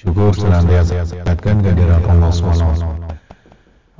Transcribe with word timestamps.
Syukur 0.00 0.32
senantiasa 0.32 1.04
kehadirat 1.28 2.00
Allah 2.08 2.32
SWT. 2.32 2.88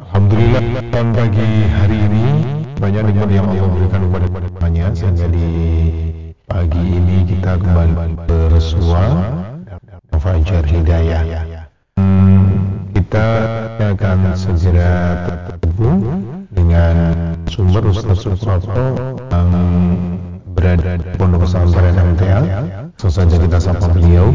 Alhamdulillah 0.00 0.64
dan 0.88 1.12
pagi 1.12 1.68
hari 1.76 2.00
ini 2.08 2.26
banyak 2.80 3.12
nikmat 3.12 3.28
yang 3.28 3.44
Allah 3.52 3.68
berikan 3.68 4.08
kepada 4.08 4.26
kepadanya 4.32 4.86
sehingga 4.96 5.28
di 5.28 5.48
pagi 6.48 6.80
ini 6.80 7.28
kita 7.28 7.60
kembali 7.60 8.16
bersua 8.24 9.28
Fajar 10.16 10.64
Hidayah. 10.64 11.68
Hmm, 12.00 12.48
kita 12.96 13.27
akan 13.92 14.32
segera 14.41 14.96
terhubung 15.60 16.00
dengan 16.48 16.96
sumber 17.44 17.84
Ustaz 17.92 18.24
Suprato 18.24 19.20
yang 19.36 19.48
berada 20.56 20.96
di 20.96 21.12
Pondok 21.20 21.44
Pesantren 21.44 21.92
MTA. 22.16 22.41
Langsung 23.00 23.16
saja 23.16 23.40
kita 23.40 23.56
sapa 23.56 23.96
beliau. 23.96 24.28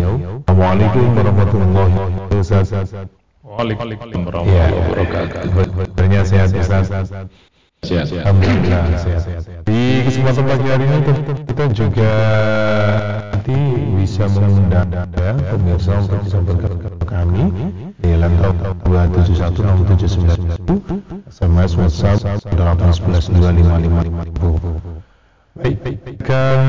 Assalamualaikum 0.50 1.14
warahmatullahi 1.14 2.26
wabarakatuh. 2.34 3.06
Waalaikumsalam 3.46 4.26
Ya, 4.26 4.26
warahmatullahi 4.26 4.74
wabarakatuh. 4.74 5.54
Kabarnya 5.94 6.26
sehat 6.26 6.50
Ustaz. 6.50 6.90
Sehat. 7.86 8.10
Alhamdulillah 8.10 8.98
sehat. 8.98 9.46
Di 9.70 10.02
kesempatan 10.10 10.50
pagi 10.50 10.66
hari 10.66 10.82
ini 10.82 10.98
kita 11.46 11.78
juga 11.78 12.10
nanti 13.38 13.54
bisa 14.02 14.26
mengundang 14.34 14.90
ya, 15.14 15.38
pemirsa 15.54 16.02
untuk 16.02 16.26
bisa 16.26 16.42
bergabung 16.42 16.82
ke 16.82 16.90
kami 17.06 17.54
di 18.02 18.18
lantai 18.18 18.50
2716791 18.82 21.30
SMS 21.30 21.78
WhatsApp 21.78 22.42
8112555 22.50 25.06
Baik, 25.56 26.20
kan 26.20 26.60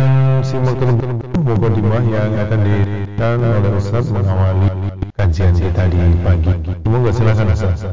simak 0.47 0.79
terlebih 0.79 1.26
dahulu 1.47 1.79
dimah 1.79 2.03
yang 2.11 2.35
akan 2.35 2.59
diberikan 2.59 3.39
oleh 3.39 3.79
Ustaz 3.79 4.11
mengawali 4.11 4.67
kajian 5.15 5.55
kita 5.55 5.87
di 5.95 6.03
pagi. 6.27 6.51
Semoga 6.83 7.11
silakan 7.15 7.47
Ustaz. 7.55 7.87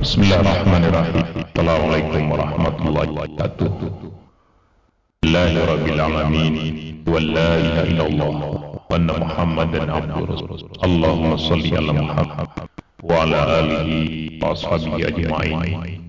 Bismillahirrahmanirrahim. 0.00 1.44
Assalamualaikum 1.52 2.22
warahmatullahi 2.32 3.08
wabarakatuh. 3.12 3.68
Wa 7.04 7.20
la 7.20 7.52
ilaha 7.60 7.84
illallah 7.84 8.32
wa 8.40 8.96
anna 8.96 9.12
Muhammadan 9.20 9.92
abduhu 9.92 10.48
rasul. 10.48 10.72
Allahumma 10.80 11.36
salli 11.36 11.76
ala 11.76 11.92
Muhammad 11.92 12.48
wa 13.04 13.28
ala 13.28 13.60
alihi 13.60 14.40
wa 14.40 14.56
ashabihi 14.56 15.04
ajma'in. 15.04 16.07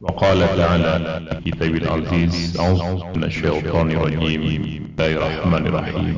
وقال 0.00 0.56
تعالى 0.56 1.40
في 1.44 1.50
كتاب 1.50 1.74
العزيز 1.76 2.60
أعوذ 2.60 3.04
من 3.16 3.24
الشيطان 3.24 3.90
الرجيم 3.90 4.40
بسم 4.40 4.84
الله 4.96 5.12
الرحمن 5.12 5.66
الرحيم. 5.66 6.16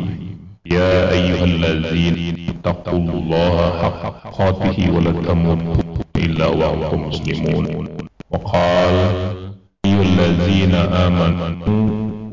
يا 0.67 1.11
أيها 1.11 1.45
الذين 1.45 2.47
اتقوا 2.49 2.99
الله 2.99 3.57
حق 3.83 4.31
تقاته 4.31 4.91
ولا 4.95 5.11
تموتن 5.11 5.83
إلا 6.17 6.47
وأنتم 6.47 7.09
مسلمون. 7.09 7.89
وقال 8.31 8.95
أيها 9.87 10.03
الذين 10.03 10.75
آمنوا 10.75 11.49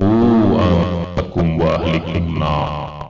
قوا 0.01 0.61
أنفسكم 0.69 1.61
وأهلكم 1.61 2.39
نار 2.39 3.09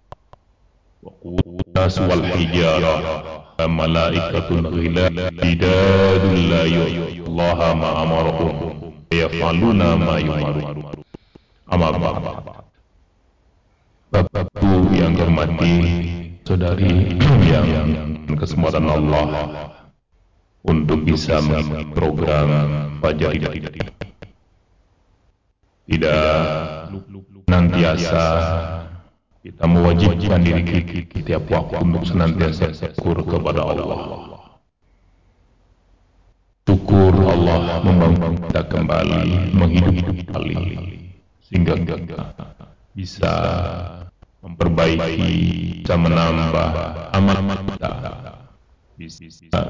وقودها 1.04 1.62
الناس 1.68 2.00
والحجارة. 2.00 3.39
malaikatun 3.68 4.64
ghila 4.72 5.10
bidadun 5.42 6.38
la 6.48 6.64
yu'allaha 6.64 7.68
ma 7.76 7.92
ya 9.10 9.28
yafaluna 9.28 9.98
ma 9.98 10.16
yumaru 10.22 10.62
amma 11.68 11.88
Bapak-Bapak 14.10 14.54
yang 14.96 15.14
hormati 15.18 15.74
saudari 16.46 17.18
yang 17.46 18.26
kesempatan 18.38 18.86
Allah 18.90 19.26
untuk 20.66 21.02
bisa 21.06 21.42
mengikuti 21.42 21.86
program 21.94 22.50
pajak 23.02 23.38
tidak 25.90 26.26
nantiasa 27.50 28.26
kita 29.40 29.64
mewajibkan 29.64 30.44
diri 30.44 30.64
kita 30.68 31.24
setiap 31.24 31.44
waktu 31.48 31.80
untuk 31.80 32.04
senantiasa 32.04 32.76
syukur 32.76 33.24
kepada 33.24 33.62
Allah. 33.64 34.00
Syukur 36.68 37.14
Allah 37.24 37.80
membangun 37.82 38.36
kita 38.46 38.62
kembali, 38.68 39.56
menghidupi 39.56 40.28
kembali, 40.28 40.58
sehingga 41.48 41.74
kita 41.80 42.22
bisa 42.94 43.34
memperbaiki, 44.44 45.34
bisa 45.88 45.96
menambah 45.96 46.70
amal 47.16 47.38
kita, 47.74 47.92
bisa 49.00 49.62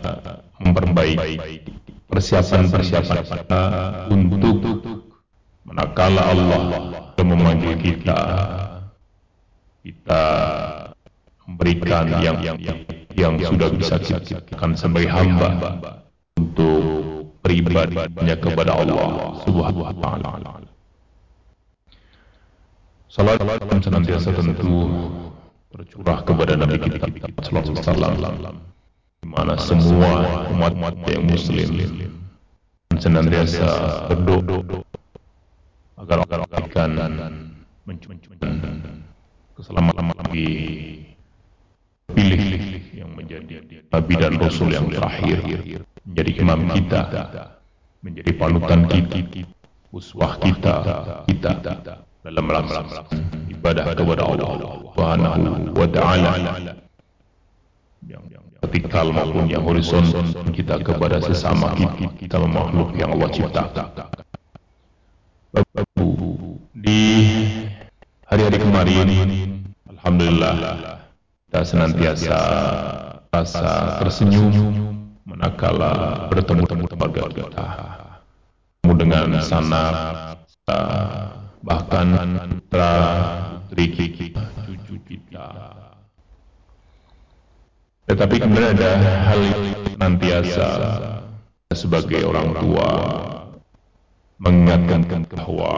memperbaiki 0.59 1.62
persiapan-persiapan 2.09 3.22
kita 3.22 3.63
untuk 4.09 5.13
manakala 5.62 6.24
Allah 6.34 6.62
memanggil 7.30 7.78
kita 7.78 8.19
kita 9.90 10.24
memberikan 11.50 12.06
yang 12.22 12.38
yang 12.46 12.58
yang 13.18 13.34
sudah 13.42 13.74
bisa 13.74 13.98
kita 13.98 14.38
sebagai 14.78 15.10
hamba 15.10 15.50
untuk 16.38 17.26
beribadahnya 17.42 18.38
kepada 18.38 18.78
Allah 18.78 19.42
Subhanahu 19.44 19.82
wa 19.82 19.94
taala. 19.98 20.62
Salat 23.10 23.42
dan 23.42 23.82
senantiasa 23.82 24.30
tentu 24.38 25.02
tercurah 25.74 26.22
kepada 26.22 26.54
Nabi 26.54 26.78
kita 26.78 27.10
sallallahu 27.42 27.74
alaihi 27.74 28.22
wasallam 28.22 28.56
di 29.20 29.28
mana 29.28 29.54
semua 29.58 30.46
umat-umat 30.54 30.94
yang 31.10 31.26
muslim 31.26 31.70
senantiasa 33.02 33.70
berdoa 34.14 34.86
agar 35.98 36.18
agar 36.24 36.40
akan 36.46 36.92
mencunjung 37.90 38.38
bagi 39.59 40.52
pilih 42.16 42.44
yang 42.96 43.12
menjadi 43.12 43.84
nabi 43.92 44.14
dan 44.16 44.34
rasul 44.40 44.72
yang 44.72 44.88
terakhir 44.88 45.44
menjadi 46.08 46.31
imam 46.40 46.59
kita 46.74 47.02
menjadi 48.00 48.31
panutan 48.40 48.88
kita 48.88 49.44
uswah 49.92 50.40
kita 50.40 50.75
kita 51.28 51.52
dalam 52.24 52.44
melaksanakan 52.46 53.40
ibadah 53.59 53.84
kepada 53.96 54.24
Allah 54.24 54.50
Subhanahu 54.96 55.75
wa 55.75 55.88
taala. 55.92 56.31
Yang 58.08 58.24
vertikal 58.64 59.12
maupun 59.12 59.52
yang 59.52 59.64
horizontal 59.64 60.24
kita 60.56 60.80
kepada 60.84 61.19
sesama 61.24 61.75
kita 62.19 62.40
makhluk 62.44 62.96
yang 62.96 63.16
Allah 63.16 63.30
ciptakan. 63.31 63.88
Bapak 65.50 65.88
di 66.78 67.02
hari-hari 68.30 68.58
kemarin 68.62 69.49
Alhamdulillah 70.09 70.58
kita 71.46 71.62
senantiasa 71.70 72.40
rasa 73.30 74.02
tersenyum 74.02 74.50
manakala 75.22 76.25
bertemu 76.34 76.66
temu 76.66 76.86
keluarga 76.90 77.30
kita. 77.30 77.68
Bertemu 78.81 78.94
dengan 78.98 79.38
sanak 79.46 79.94
bahkan 81.62 82.09
putra 82.58 82.94
putri 83.69 83.86
kita 83.94 84.50
cucu 84.66 84.98
kita. 85.06 85.45
Tetapi 88.10 88.36
kemudian 88.42 88.74
ada 88.81 88.92
hal 89.30 89.39
yang 89.45 89.62
senantiasa 89.94 90.69
sebagai 91.78 92.25
orang 92.25 92.57
tua 92.57 92.89
mengingatkan 94.42 95.06
bahwa 95.38 95.74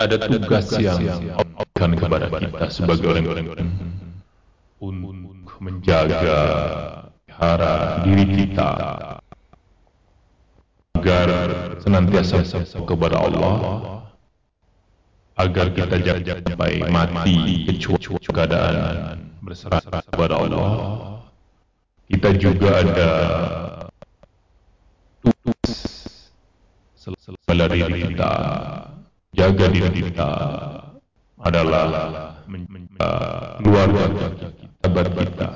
ada 0.00 0.16
tugas 0.16 0.72
yang 0.80 1.28
akan 1.80 1.96
kepada 1.96 2.28
kita 2.28 2.68
sebagai 2.68 3.08
orang 3.08 3.24
untuk 4.84 5.48
menjaga 5.64 6.36
hara 7.32 8.04
diri 8.04 8.28
kita 8.28 8.70
agar 11.00 11.28
senantiasa 11.80 12.44
kepada 12.84 13.16
Allah 13.16 13.56
agar 15.40 15.72
kita 15.72 15.96
jangan 16.04 16.44
sampai 16.52 16.84
mati 16.84 17.64
kecuali 17.64 18.28
keadaan 18.28 19.40
berserah 19.40 19.80
kepada 20.04 20.36
Allah. 20.36 20.72
Kita 22.12 22.28
juga 22.36 22.68
ada 22.76 23.10
tugas 25.24 25.80
selalu 26.92 27.72
diri 27.72 28.12
kita. 28.12 28.32
Jaga 29.32 29.64
diri 29.72 29.90
kita 29.96 30.30
adalah 31.40 32.36
keluarga 33.60 34.04
kita, 34.12 34.48
sahabat 34.80 35.06
kita, 35.16 35.48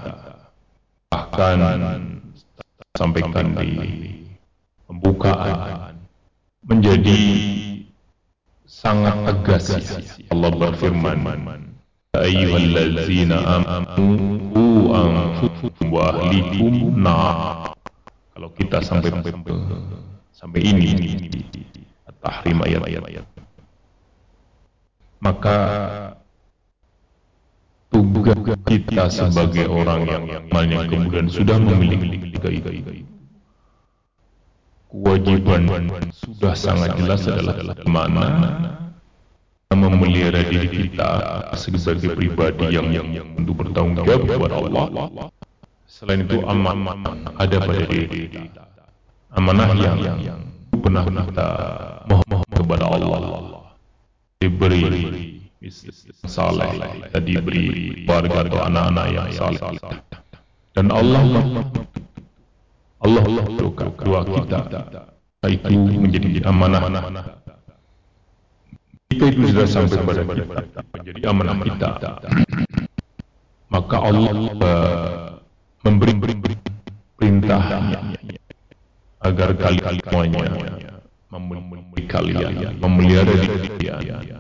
bahkan 1.13 1.59
sampaikan 2.97 3.47
di 3.59 3.71
pembukaan 4.89 5.99
menjadi 6.65 7.21
sangat 8.65 9.17
tegas 9.29 9.67
ya. 9.69 10.01
Allah 10.33 10.51
berfirman, 10.57 11.21
"Ayyuhallazina 12.17 13.37
amanu 13.45 14.41
qu 14.55 14.67
anfusakum 14.95 15.87
wa 15.93 16.03
ahlikum 16.15 16.75
nar." 16.97 17.77
Kalau 18.35 18.51
kita 18.57 18.79
sampai 18.83 19.11
sampai 20.35 20.61
ini 20.65 20.91
tahrim 22.25 22.59
ayat-ayat 22.65 23.34
maka 25.25 25.59
tugas 27.89 28.37
kita 28.69 29.09
sebagai 29.09 29.67
orang 29.73 30.05
yang 30.05 30.25
amalnya 30.29 30.85
kemudian 30.85 31.27
sudah 31.33 31.57
memiliki 31.57 32.37
kewajiban 34.93 35.65
sudah 36.13 36.53
sangat 36.53 36.93
jelas 37.01 37.25
adalah 37.25 37.75
mana 37.89 38.29
memelihara 39.75 40.47
diri 40.47 40.69
kita 40.71 41.11
sebagai 41.59 42.15
pribadi 42.15 42.71
yang 42.71 42.95
yang 42.95 43.09
untuk 43.35 43.67
bertanggung 43.67 44.07
jawab 44.07 44.23
kepada 44.23 44.55
Allah. 44.63 44.87
Selain 45.85 46.23
itu 46.23 46.43
amanah 46.47 46.95
ada 47.39 47.57
pada 47.59 47.83
diri 47.87 48.31
kita. 48.31 48.63
Amanah 49.35 49.75
yang, 49.75 49.99
yang 50.23 50.41
pernah 50.79 51.03
kita 51.07 51.49
mohon 52.07 52.43
kepada 52.55 52.85
Allah. 52.87 53.64
Diberi 54.45 55.41
saleh, 56.29 56.69
diberi 57.25 58.05
warga 58.05 58.45
atau 58.45 58.61
anak-anak 58.69 59.07
yang 59.09 59.33
saleh. 59.33 59.73
Dan 60.77 60.93
Allah 60.93 61.25
Allah 63.01 63.25
Allah 63.25 63.45
doa 64.05 64.21
kita. 64.29 64.61
Itu 65.49 65.73
menjadi 65.73 66.45
amanah. 66.45 66.85
Jika 69.09 69.25
itu 69.33 69.41
sudah 69.49 69.65
sampai 69.65 69.97
kepada 70.05 70.21
kita 70.69 70.81
menjadi 70.93 71.21
amanah 71.25 71.57
kita. 71.65 71.91
Maka 73.73 73.97
Allah 73.97 74.33
memberi 75.89 76.13
perintahnya 77.17 78.13
agar 79.25 79.57
kalian 79.57 79.95
semuanya 80.05 80.45
memelihara 81.33 82.05
kalian 82.13 82.77
memelihara 82.79 83.35
kalian 83.41 84.34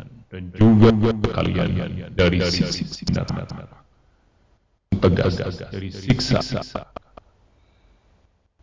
juga 0.55 0.91
kalian 1.35 2.15
dari 2.15 2.39
sisi 2.47 3.05
neraka 3.11 3.83
tegas 5.03 5.35
dari 5.39 5.89
siksa. 5.91 6.41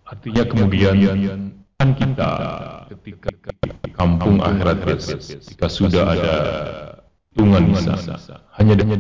Artinya 0.08 0.44
kemudian 0.48 0.96
kan 1.80 1.90
kita 1.98 2.32
ketika 2.96 3.30
kampung 3.96 4.38
akhirat 4.40 4.78
ketika 4.84 5.68
sudah 5.68 6.04
ada 6.16 6.36
tungan 7.34 7.64
di 7.72 7.76
sana 7.80 8.16
hanya 8.60 8.74
hanya 8.76 8.98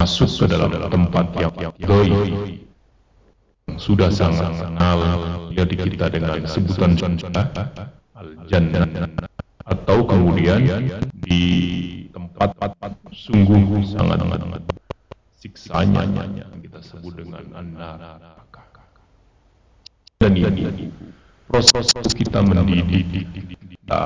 masuk 0.00 0.28
ke 0.28 0.44
dalam 0.50 0.70
tempat 0.90 1.26
yang 1.38 1.54
doi. 1.80 2.60
Sudah 3.78 4.10
sangat 4.10 4.58
kenal 4.58 4.98
jadi 5.54 5.74
kita 5.86 6.06
dengan 6.12 6.44
sebutan 6.44 6.98
al 8.12 8.28
jannah 8.50 8.84
atau 9.72 10.04
kemudian 10.04 10.60
di 11.24 11.42
tempat 12.12 12.92
sungguh 13.08 13.80
sangat 13.88 14.20
sangat 14.20 14.62
siksanya 15.40 16.04
yang 16.04 16.60
kita 16.60 16.80
sebut 16.84 17.24
dengan 17.24 17.44
an 17.56 17.68
dan 20.20 20.32
ini 20.38 20.92
proses 21.48 21.90
kita 22.14 22.44
mendidik 22.44 23.08
kita 23.08 24.04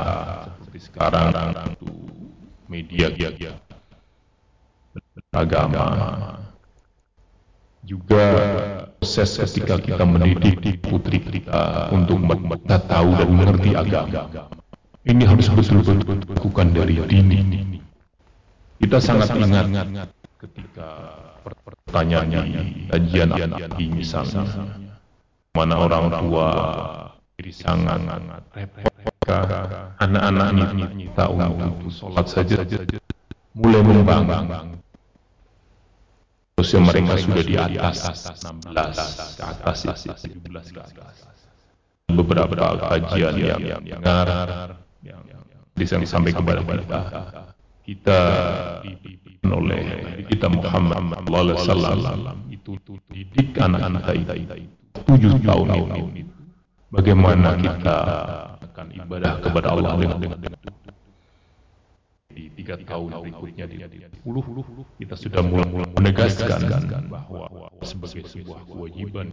seperti 0.55 0.79
sekarang 0.87 1.29
itu 1.77 1.93
media 2.71 3.11
agama 5.35 5.87
juga 7.85 8.25
proses 8.99 9.37
ketika 9.39 9.77
kita 9.83 10.05
mendidik 10.09 10.81
putri 10.81 11.21
kita 11.21 11.93
untuk 11.93 12.19
mereka 12.23 12.81
tahu 12.87 13.13
dan 13.19 13.29
mengerti 13.35 13.71
agama 13.77 14.49
ini 15.07 15.23
harus 15.23 15.47
betul-betul 15.47 16.03
dilakukan 16.03 16.75
dari 16.75 16.99
dini. 17.07 17.79
Kita 18.83 18.99
sangat 18.99 19.31
ingat 19.39 20.11
ketika 20.43 20.89
pertanyaan 21.87 22.27
di 22.29 22.91
kajian 22.91 23.31
misalnya. 23.95 24.45
mana 25.57 25.81
orang 25.81 26.13
tua 26.13 26.49
diri 27.41 27.49
sangat 27.49 27.97
repot 28.53 29.97
anak-anak 29.97 30.93
kita 31.01 31.25
untuk 31.33 31.89
sholat 31.89 32.27
saja. 32.29 32.61
mulai 33.57 33.81
membanggang 33.81 34.77
usia 36.61 36.77
mereka 36.77 37.17
sudah 37.17 37.41
di 37.41 37.57
atas 37.81 38.21
16 38.45 38.69
ke 39.41 39.43
atas 39.49 39.79
17 39.81 40.77
ke 40.77 40.81
atas. 40.85 41.17
beberapa 42.13 42.77
kajian 42.77 43.35
yang 43.41 43.81
dengar 43.81 44.77
yang 45.07 46.05
sampai 46.07 46.33
kepada 46.35 46.61
kita. 46.63 47.01
Kita 47.87 48.19
oleh 49.47 49.83
kita 50.27 50.51
Muhammad 50.51 51.23
sallallahu 51.31 51.63
alaihi 51.63 52.03
wasallam. 52.03 52.39
Itu 52.51 52.73
didik 53.15 53.55
anak-anak 53.59 54.03
kita 54.11 54.35
itu. 54.35 54.67
Tujuh 55.07 55.39
tahun 55.47 55.67
ini. 55.95 56.23
Bagaimana 56.91 57.55
kita 57.59 57.97
akan 58.73 58.87
ibadah 58.95 59.33
kepada 59.43 59.69
Allah 59.75 59.95
dengan 59.99 60.39
di 62.37 62.53
tiga 62.53 62.77
tahun 62.77 63.17
berikutnya 63.17 63.65
di 63.65 63.81
puluh 64.21 64.45
kita 65.01 65.17
sudah 65.17 65.41
mulai 65.41 65.89
menegaskan 65.97 67.09
bahwa 67.09 67.49
sebagai 67.81 68.29
sebuah 68.29 68.61
kewajiban 68.69 69.33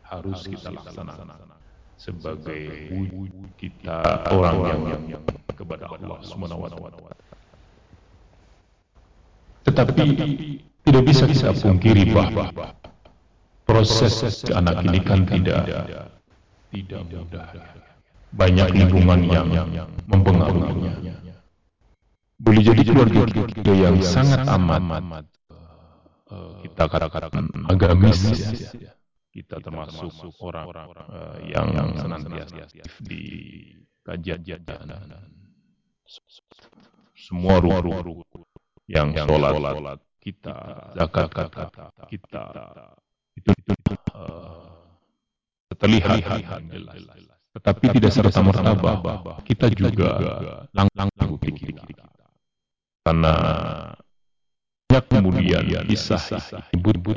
harus 0.00 0.48
kita 0.48 0.72
laksanakan 0.72 1.57
sebagai 1.98 2.94
wujud 2.94 3.50
kita 3.58 4.30
orang 4.30 4.56
yang, 4.62 4.82
yang, 4.86 5.02
yang 5.18 5.24
kepada 5.58 5.90
Allah 5.90 6.18
taala. 6.22 7.12
Tetapi 9.66 10.04
tidak 10.86 11.02
bisa 11.04 11.26
kita 11.26 11.52
pungkiri 11.58 12.14
bahwa 12.14 12.54
proses 13.66 14.46
anak 14.54 14.86
ini 14.86 14.98
kan 15.02 15.26
tidak 15.26 15.66
tidak 16.70 17.02
mudah. 17.10 17.50
Banyak 18.28 18.68
lingkungan 18.72 19.20
yang 19.26 19.48
mempengaruhinya. 20.06 20.94
Boleh 22.38 22.62
jadi 22.62 22.82
keluarga 22.86 23.26
kita 23.26 23.72
yang 23.74 23.98
sangat 23.98 24.46
amat 24.46 25.26
kita 26.62 26.84
katakan 26.86 27.48
agamis 27.72 28.20
ya. 28.76 28.92
Kita 29.38 29.62
termasuk 29.62 30.10
orang 30.42 30.66
yang 31.46 31.94
senantiasa 31.94 32.66
aktif 32.66 32.90
di 33.06 33.22
kajian 34.02 34.42
semua 37.14 37.62
ruh-ruh 37.62 38.26
yang 38.90 39.14
sholat 39.14 40.02
kita, 40.18 40.58
zakat 40.98 41.30
kita, 42.10 42.44
itu, 43.38 43.50
itu 43.54 43.94
uh, 44.18 44.90
terlihat 45.78 46.18
jelas. 46.66 46.98
Tetapi 47.54 47.84
tidak 47.94 48.10
serta 48.10 48.42
merta 48.42 48.74
bahwa 48.74 49.38
kita 49.46 49.70
juga 49.70 50.18
lang-lang 50.74 51.10
kita. 51.46 51.86
Karena 53.06 53.34
banyak 54.88 55.04
kemudian 55.14 55.62
kisah 55.86 56.22
ibu-ibu 56.74 57.14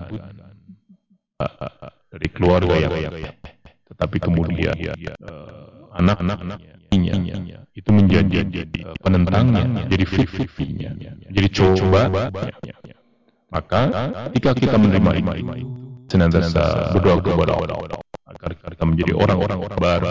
dari 2.12 2.28
keluarga 2.28 2.76
yang 2.76 2.94
tetapi 3.92 4.18
kemudian 4.20 4.76
anak-anaknya 5.96 6.76
itu 7.72 7.90
menjadi 7.92 8.44
penentangnya, 9.00 9.88
jadi 9.88 10.06
fit-fitnya, 10.08 10.92
jadi 11.32 11.48
coba. 11.52 12.30
Maka 13.52 13.80
ketika 14.32 14.52
kita 14.56 14.76
menerima 14.80 15.12
itu, 15.20 15.68
senantiasa 16.08 16.96
berdoa 16.96 17.20
kepada 17.20 17.52
Allah 17.60 18.00
agar 18.32 18.52
kita 18.56 18.86
menjadi 18.88 19.12
orang-orang 19.12 19.60
baru, 19.76 20.08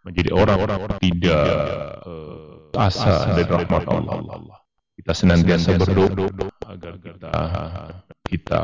menjadi 0.00 0.30
orang-orang 0.32 0.80
tidak 0.96 1.44
uh, 2.08 2.72
asa 2.80 3.36
dari 3.36 3.44
rahmat 3.44 3.84
Allah. 3.84 4.64
Kita 4.96 5.12
senantiasa 5.12 5.76
berdoa 5.76 6.48
agar 6.68 6.92
kita 7.04 7.28
kita 8.30 8.60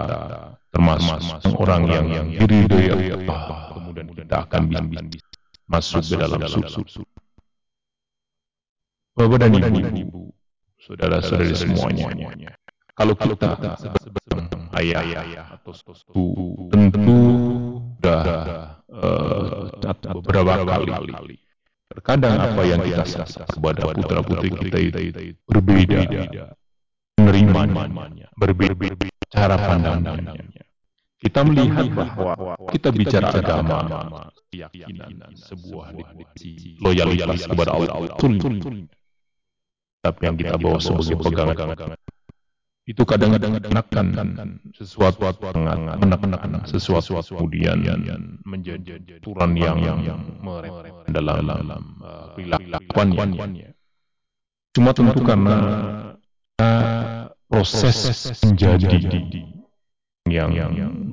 termasuk 0.70 1.50
orang 1.58 1.82
yang 1.90 2.06
yang 2.06 2.26
diridhoi 2.30 3.10
Allah. 3.18 3.74
Kemudian 3.74 4.06
kita 4.14 4.46
akan 4.46 4.62
bisa 4.70 5.02
masuk 5.66 6.02
ke 6.06 6.14
dalam 6.14 6.40
surga. 6.46 7.02
Bapak 9.16 9.48
dan 9.48 9.96
ibu, 9.96 10.28
saudara-saudari 10.76 11.56
semuanya, 11.56 12.12
kalau 12.92 13.16
kita 13.16 13.56
ayah 14.76 15.56
atau 15.56 15.72
tentu 16.68 17.20
sudah 17.96 18.22
uh, 18.92 19.72
beberapa 20.20 20.62
kali. 20.84 21.40
Terkadang 21.86 22.34
apa 22.36 22.62
yang 22.66 22.82
kita 22.84 23.04
sampaikan 23.08 23.46
kepada 23.48 23.80
putra 23.94 24.20
putri 24.20 24.48
kita 24.52 24.78
itu 25.00 25.38
berbeda, 25.48 25.98
menerimanya, 27.16 28.28
berbeda 28.36 29.15
cara 29.32 29.56
pandangnya. 29.58 30.42
Kita 31.16 31.40
melihat 31.48 31.88
bahwa 31.96 32.54
kita 32.68 32.92
bicara 32.92 33.32
agama, 33.32 34.28
keyakinan, 34.52 35.32
sebuah 35.32 35.96
definisi 35.96 36.76
loyalitas 36.76 37.48
kepada 37.48 37.72
Allah, 37.72 38.04
tapi 40.04 40.20
yang 40.22 40.36
kita 40.38 40.54
bawa 40.60 40.78
sebagai 40.78 41.16
pegangan. 41.18 41.98
itu 42.86 43.02
kadang-kadang 43.02 43.58
menekan 43.58 44.06
sesuatu 44.70 45.26
menekan 45.98 46.62
sesuatu 46.70 47.18
kemudian 47.34 47.82
menjadi 48.46 49.18
aturan 49.18 49.58
yang 49.58 49.98
merepet 50.38 50.94
dalam 51.10 51.82
perilakuannya. 52.38 53.74
Cuma 54.70 54.94
tentu 54.94 55.18
karena 55.26 55.56
proses 57.46 57.96
menjadi 58.42 58.98
yang 60.26 60.50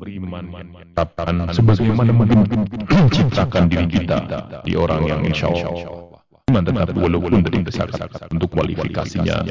beriman 0.01 0.49
menetapkan 0.49 1.53
sebagaimana 1.53 2.09
mungkin 2.09 2.65
menciptakan 2.89 3.69
diri 3.69 3.85
kita 3.85 4.17
di 4.65 4.73
orang 4.73 5.05
yang 5.05 5.21
insya 5.21 5.53
Allah 5.53 6.17
iman 6.49 6.63
tetapi 6.65 6.97
walaupun 6.97 7.45
dari 7.45 7.61
besar 7.61 7.87
untuk 8.33 8.49
kualifikasinya 8.51 9.45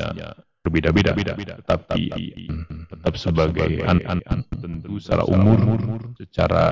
berbeda-beda 0.66 1.14
tetapi 1.62 2.02
tetap 2.90 3.14
sebagai 3.14 3.82
anak 3.86 4.46
tentu 4.58 4.98
secara 4.98 5.22
umur 5.26 5.58
secara 6.18 6.66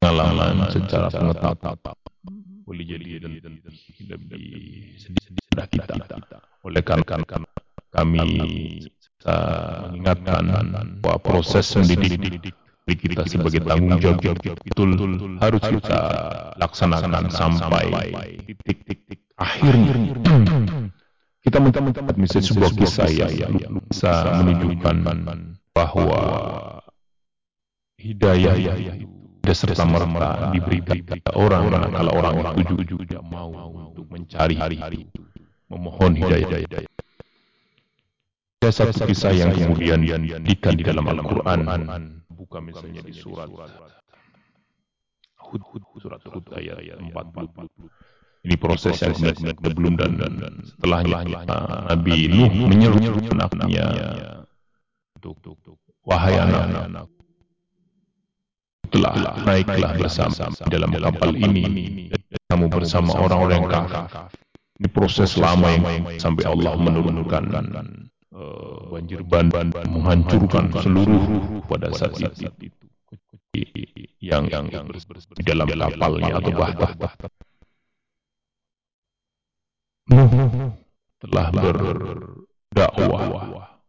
pengalaman 0.00 0.68
secara 0.68 1.08
pengetahuan 1.08 1.76
boleh 2.64 2.84
jadi 2.84 3.20
lebih 3.24 4.44
sedih 4.96 5.24
kita 5.68 5.96
oleh 6.64 6.80
karena 6.80 7.44
kami 7.94 8.26
mengingatkan 9.24 10.44
bahwa 11.00 11.18
proses 11.22 11.70
mendidik 11.78 12.52
kita 12.84 13.24
sebagai 13.24 13.64
tanggung 13.64 13.96
jawab 13.96 14.20
betul 14.60 14.92
harus 15.40 15.62
kita 15.64 16.00
laksanakan 16.60 17.32
sampai 17.32 18.12
titik-titik 18.44 19.24
akhirnya. 19.40 20.12
Kita 21.44 21.60
minta-minta 21.60 22.00
misalnya 22.16 22.44
sebuah 22.44 22.72
kisah 22.72 23.08
yang 23.12 23.80
bisa 23.88 24.40
menunjukkan 24.40 24.96
bahwa 25.72 26.22
hidayah 28.00 28.56
tidak 29.44 29.56
serta 29.56 29.84
merta 29.84 30.52
diberikan 30.52 31.04
kepada 31.04 31.30
orang 31.36 31.92
kalau 31.92 32.12
orang 32.16 32.56
itu 32.60 32.96
juga 32.96 33.20
mau 33.24 33.48
untuk 33.92 34.08
mencari 34.08 34.56
itu. 34.92 35.20
Memohon 35.68 36.12
hidayah 36.16 36.64
satu 38.70 39.04
kisah 39.08 39.32
yang 39.34 39.50
kemudian 39.52 40.00
dikan 40.44 40.78
di 40.78 40.84
dalam 40.86 41.04
Al-Quran. 41.08 41.60
Buka 42.30 42.58
misalnya 42.60 43.02
di 43.02 43.14
surat 43.14 43.48
Hud, 45.44 45.62
surat 46.00 46.22
Hud 46.24 46.44
ayat 46.56 46.98
40 46.98 47.12
ini 48.44 48.60
proses 48.60 49.00
yang 49.00 49.16
kemudian 49.16 49.56
belum 49.72 49.94
dan, 49.96 50.20
dan 50.20 50.54
setelahnya. 50.68 51.48
Nabi 51.88 52.28
Nuh 52.28 52.52
menyeru 52.52 53.00
anaknya. 53.32 53.86
wahai 56.04 56.36
anak. 56.36 57.08
telah 58.92 59.42
naiklah 59.48 59.96
bersama 59.96 60.52
dalam 60.68 60.92
kapal 60.92 61.32
ini. 61.32 62.12
kamu 62.52 62.68
bersama 62.68 63.16
orang-orang 63.16 63.64
kafir. 63.66 64.28
ini 64.78 64.88
proses 64.92 65.40
lama 65.40 65.66
yang 65.72 66.04
sampai 66.20 66.44
Allah 66.44 66.76
menurunkan 66.76 67.48
uh, 68.34 68.90
banjir 68.90 69.22
bandang 69.22 69.70
menghancurkan 69.88 70.74
seluruh 70.82 71.62
pada 71.70 71.88
saat 71.94 72.18
itu 72.18 72.86
yang, 74.18 74.50
yang, 74.50 74.66
yang 74.68 74.86
di 75.38 75.42
dalam 75.46 75.70
kapalnya 75.70 76.42
atau 76.42 76.52
bahkan 76.98 77.30
Nuh 80.04 80.28
telah 81.24 81.48
berdakwah 81.48 83.24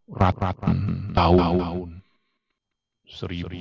ratusan 0.07 1.11
tahun. 1.11 1.99
Seribu 3.05 3.59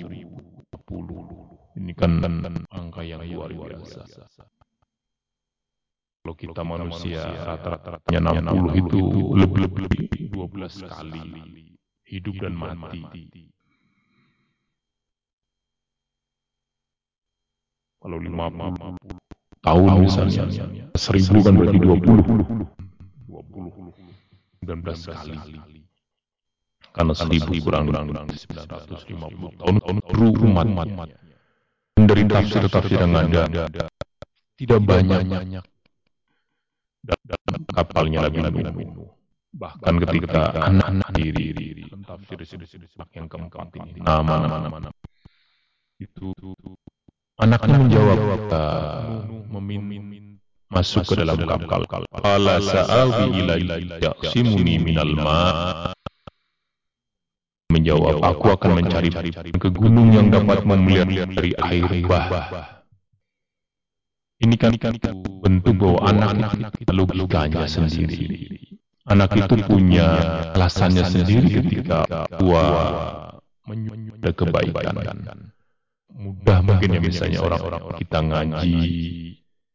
puluh. 0.86 1.26
Ini 1.74 1.90
kan 1.98 2.22
angka 2.70 3.02
yang 3.02 3.26
luar 3.26 3.50
biasa 3.50 4.06
kalau 6.24 6.40
kita 6.40 6.62
manusia 6.64 7.20
rata-ratanya 7.44 8.40
60 8.40 8.80
itu 8.80 9.00
lebih-lebih 9.36 10.32
12 10.32 10.88
kali 10.88 11.20
hidup 12.08 12.34
dan 12.40 12.56
mati. 12.56 13.04
kalau 18.00 18.16
50 18.16 18.96
tahun 19.60 19.88
misalnya 20.00 20.44
seribu 20.96 21.44
kan 21.44 21.60
berarti 21.60 21.78
dua 21.80 21.96
puluh. 22.00 22.24
dua 23.28 23.42
puluh. 23.48 23.72
Sembilan 24.60 24.78
belas 24.84 25.00
kali. 25.08 25.36
Karena 26.92 27.12
seribu 27.16 27.52
kurang 27.64 27.84
kurang 27.88 28.04
sembilan 28.32 28.66
ratus 28.72 29.02
lima 29.12 29.28
puluh 29.28 29.52
tahun 29.60 29.76
tahun 29.80 29.96
baru 30.08 30.28
umat 30.40 30.68
dari 32.00 32.22
tafsir 32.28 32.64
tafsir 32.72 33.00
yang 33.00 33.12
ada 33.12 33.44
tidak 34.56 34.80
banyak 34.84 35.20
dan 37.04 37.60
kapalnya 37.70 38.26
Nabi 38.26 38.64
Nuh 38.64 39.12
bahkan 39.54 40.02
ketika 40.02 40.50
anak-anak 40.66 41.08
diri 41.14 41.86
tafsir 42.02 42.42
yang 43.14 43.30
keempat 43.30 43.70
ini 43.78 44.02
nama-nama 44.02 44.90
itu 46.02 46.34
Anaknya 47.34 47.82
menjawab, 47.82 48.18
memin 49.50 50.38
masuk 50.70 51.02
ke 51.02 51.14
dalam 51.18 51.34
kapal. 51.42 51.82
Qala 52.14 52.62
sa'awi 52.62 53.42
ila 53.42 53.54
yaqsimuni 53.98 54.78
minal 54.78 55.18
ma. 55.18 55.42
Menjawab, 57.74 58.22
aku 58.22 58.54
akan 58.54 58.70
mencari 58.78 59.10
ke 59.50 59.68
gunung 59.74 60.14
yang 60.14 60.30
dapat 60.30 60.62
memelihara 60.62 61.26
dari 61.26 61.58
air 61.58 61.90
bah. 62.06 62.73
Ini 64.42 64.54
kan 64.58 64.74
bentuk 65.46 65.74
bahwa 65.78 66.00
anak 66.10 66.58
itu 66.82 66.90
logikanya 66.90 67.70
sendiri. 67.70 68.74
Anak 69.06 69.36
itu 69.36 69.54
punya 69.68 70.06
alasannya 70.56 71.04
sendiri 71.06 71.60
ketika 71.62 72.08
tua 72.40 72.64
menyudah 73.68 74.32
kebaikan. 74.34 74.96
mudah 76.14 76.62
mungkin 76.62 76.94
ya 76.94 77.00
misalnya 77.02 77.42
orang-orang 77.42 77.98
kita 77.98 78.18
ngaji 78.22 78.78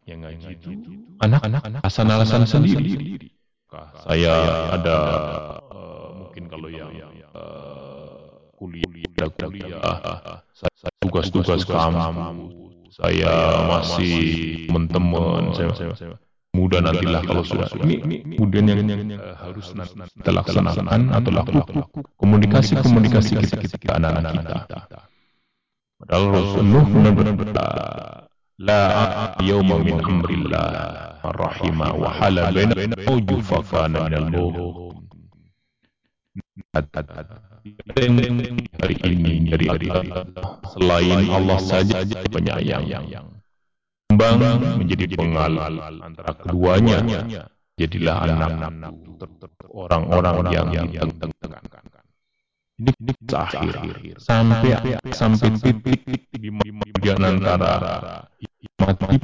yang 0.07 0.23
ngaji 0.23 0.47
itu 0.55 0.71
anak-anak 1.19 1.83
alasan-alasan 1.83 2.47
sendiri. 2.47 3.27
saya 4.07 4.33
ada 4.71 4.97
uh, 5.67 6.15
mungkin 6.15 6.47
kalau 6.47 6.71
yang 6.71 6.95
uh, 7.35 8.39
kuliah 8.55 8.87
kuliah 9.35 9.83
saya 10.55 10.89
tugas-tugas 11.03 11.67
kamu 11.67 12.58
saya 13.00 13.32
masih 13.72 14.20
teman-teman 14.68 15.56
saya, 15.56 15.72
saya 15.96 16.20
mudah 16.51 16.82
nantilah 16.82 17.22
kalau 17.24 17.44
sudah 17.46 17.70
ini, 17.86 17.96
ini 18.03 18.15
kemudian 18.36 18.65
yang, 18.68 18.82
yang 18.84 19.22
uh, 19.22 19.38
harus 19.38 19.72
kita 20.20 20.32
laksanakan 20.34 21.13
atau 21.13 21.32
lakukan 21.32 21.86
komunikasi 22.18 22.75
komunikasi 22.82 23.38
kita 23.39 23.77
ke 23.77 23.88
anak-anak 23.94 24.34
kita. 24.44 24.58
Padahal 26.00 26.25
Rasulullah 26.32 26.84
benar-benar 27.13 27.56
la 28.60 28.84
yawma 29.39 29.77
min 29.79 29.96
amrillah. 30.01 31.22
rahima 31.22 31.91
wa 31.94 32.10
hala 32.15 32.50
baina 32.51 32.96
awjufa 33.08 33.60
kana 33.68 34.10
min 34.10 34.34
al 36.74 37.49
hari 38.79 38.95
ini 39.03 39.33
dari 39.51 39.65
hari 39.67 39.87
selain 40.73 41.19
Allah 41.29 41.59
saja 41.59 42.03
penyayang 42.31 42.87
kembang 44.09 44.79
menjadi 44.81 45.05
pengal 45.15 45.53
antara 46.03 46.31
keduanya. 46.39 46.99
Jadilah 47.79 48.27
anak 48.27 48.51
orang-orang 49.71 50.35
yang 50.51 50.67
ditengah 50.67 51.63
ini 52.79 52.91
akhir. 53.31 53.75
Sampai 54.19 54.99
sampai 55.15 55.47
titik 55.79 56.27
di 56.35 56.51
bagian 56.51 57.23
antara 57.23 58.27
mati 58.79 59.15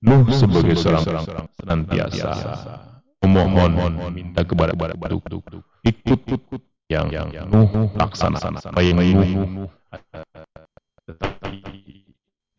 Nuh 0.00 0.24
sebagai 0.32 0.78
seorang 0.80 1.04
senantiasa 1.58 2.32
memohon 3.30 4.10
minta 4.10 4.42
kepada 4.42 4.74
batu 4.74 5.22
ikut 5.86 6.20
yang 6.90 7.06
Nuh 7.46 7.94
laksanakan 7.94 8.58
apa 8.58 8.80
yang 8.82 8.98
Nuh 8.98 9.70
tetapi 11.06 11.62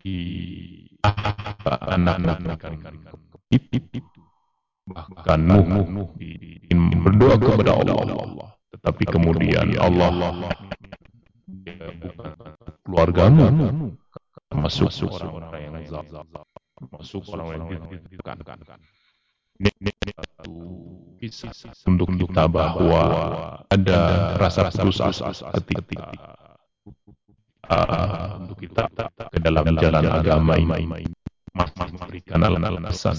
di 0.02 0.18
anak-anak 1.68 2.40
bahkan 4.92 5.40
Nuh 5.44 6.10
ingin 6.72 7.00
berdoa 7.04 7.36
kepada 7.36 7.72
Allah. 7.76 8.50
Tetapi 8.72 9.04
kemudian 9.04 9.76
Allah 9.76 10.48
keluarga 12.88 13.28
Nuh 13.28 13.92
masuk 14.52 14.92
orang-orang 15.08 15.60
yang 15.60 15.76
zalim 15.88 16.28
masuk 16.92 17.24
orang-orang 17.30 17.68
yang 17.72 17.84
satu 18.20 18.44
kisah 21.22 21.54
untuk 21.86 22.10
kita 22.18 22.50
bahwa 22.50 23.04
ada 23.70 24.00
rasa 24.42 24.74
putus 24.74 25.00
asa 25.00 25.54
ketika 25.62 26.10
uh, 27.70 28.42
untuk 28.42 28.58
kita 28.58 28.90
ke 29.30 29.38
dalam 29.38 29.66
jalan 29.78 30.06
agama 30.10 30.58
ini. 30.58 31.06
Masih 31.52 31.84
memberikan 31.92 32.48
alasan 32.48 33.16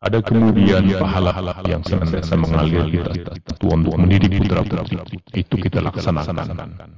ada 0.00 0.24
kemudian 0.24 0.88
pahala-pahala 0.96 1.60
yang 1.68 1.84
senantiasa 1.84 2.32
mengalir 2.40 2.88
di 2.88 3.04
atas 3.04 3.36
kita 3.36 3.52
untuk 3.68 4.00
mendidik 4.00 4.32
putra 4.40 4.64
putri 4.64 4.96
itu 5.44 5.54
kita 5.60 5.84
laksanakan. 5.84 6.96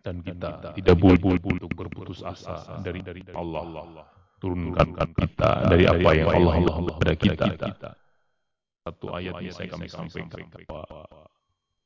Dan 0.00 0.16
kita 0.24 0.74
tidak 0.74 0.96
boleh 0.98 1.38
untuk 1.46 1.70
berputus 1.76 2.26
asa 2.26 2.82
dari 2.82 3.06
dari 3.06 3.22
Allah 3.38 4.10
turunkan 4.40 4.96
kita 5.14 5.50
dari 5.68 5.84
apa 5.84 6.10
yang 6.16 6.28
Allah 6.32 6.54
Allah 6.56 6.74
kepada 6.96 7.14
kita. 7.14 7.46
Satu 8.80 9.06
ayat 9.12 9.36
yang 9.44 9.52
saya 9.52 9.68
kami 9.68 9.86
sampaikan 9.92 10.48
bahwa 10.64 11.04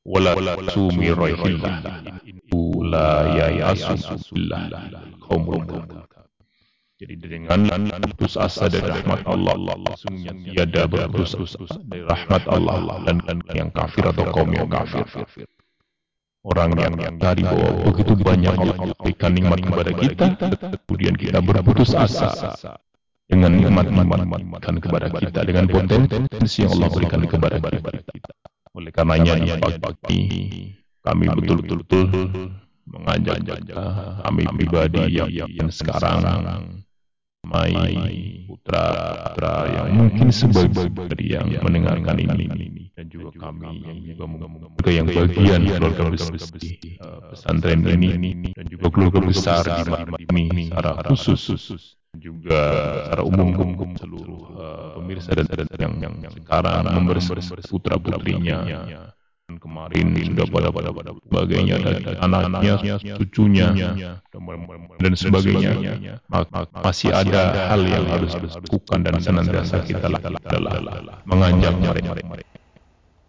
wala 0.07 0.55
sumi 0.71 1.11
raihillah 1.11 1.75
la 2.85 3.11
yayasu 3.35 3.99
billah. 4.31 4.63
qaumul 5.19 5.59
jadi 6.95 7.19
dengan 7.19 7.91
putus 8.15 8.39
asa 8.39 8.71
dari 8.71 8.87
rahmat 8.87 9.27
Allah, 9.27 9.75
sungguhnya 9.99 10.31
tiada 10.55 10.87
berputus 10.87 11.35
asa 11.35 11.75
dari 11.83 12.07
rahmat 12.07 12.47
Allah 12.47 13.03
dan 13.03 13.43
yang 13.51 13.67
kafir 13.75 14.07
atau 14.07 14.31
kaum 14.31 14.55
yang 14.55 14.71
kafir 14.71 15.03
orang 16.45 16.69
yang 16.77 17.17
tadi 17.17 17.41
bahwa 17.41 17.89
begitu 17.89 18.13
banyak 18.21 18.53
Allah 18.53 18.77
berikan 19.01 19.31
nikmat 19.33 19.59
kepada 19.65 19.91
kita, 19.97 20.25
kemudian 20.85 21.15
kita 21.17 21.41
berputus 21.41 21.97
asa 21.97 22.53
dengan 23.25 23.57
nikmat-nikmat 23.57 24.61
dan 24.61 24.75
kepada 24.77 25.07
kita 25.09 25.39
dengan 25.41 25.65
potensi 25.65 26.61
yang 26.61 26.77
Allah 26.77 26.89
berikan 26.93 27.21
kepada 27.25 27.57
kita. 27.57 28.33
Oleh 28.77 28.91
karenanya 28.93 29.57
pagi 29.81 30.21
kami 31.01 31.25
betul-betul 31.33 32.05
mengajak 32.85 33.41
kami 34.21 34.43
pribadi 34.53 35.01
yang 35.17 35.69
sekarang 35.73 36.21
Mai 37.45 38.41
putra 38.49 38.85
putra 39.21 39.69
yang 39.69 39.87
mungkin 39.93 40.33
sebagai 40.33 40.89
yang 41.21 41.45
mendengarkan 41.61 42.17
ini 42.17 42.84
dan 42.95 43.11
juga 43.11 43.29
kami 43.35 43.83
yang 43.83 43.99
juga 44.79 44.89
yang 44.95 45.07
bagian 45.11 45.61
keluarga 45.67 46.03
besar 46.15 46.31
pesantren 47.35 47.83
ini 47.83 48.55
dan 48.55 48.65
juga 48.71 48.87
keluarga 48.87 49.19
besar 49.19 49.61
di 49.67 50.23
ini 50.31 50.71
secara 50.71 51.03
khusus. 51.11 51.43
juga 52.15 52.63
secara 53.11 53.27
umum 53.27 53.91
seluruh 53.99 54.47
pemirsa 54.95 55.35
dan 55.35 55.67
yang 55.75 55.93
yang 55.99 56.31
sekarang 56.31 56.87
membersih 56.87 57.35
putra 57.67 57.99
putrinya. 57.99 58.63
dan 59.45 59.61
kemarin 59.61 60.09
sudah 60.25 60.47
pada 60.49 60.69
pada 60.73 60.89
pada 60.89 61.11
sebagainya 61.21 61.75
dan 61.77 62.17
anaknya, 62.17 62.75
cucunya 63.19 63.67
dan 65.03 65.13
sebagainya. 65.19 65.71
masih 66.79 67.11
ada 67.11 67.67
hal 67.75 67.83
yang 67.83 68.07
harus 68.07 68.31
dilakukan 68.39 69.03
dan 69.03 69.19
senantiasa 69.19 69.83
kita 69.83 70.07
lakukan. 70.07 70.39
adalah 70.47 71.19
mengajak 71.27 71.75
mereka 71.75 72.54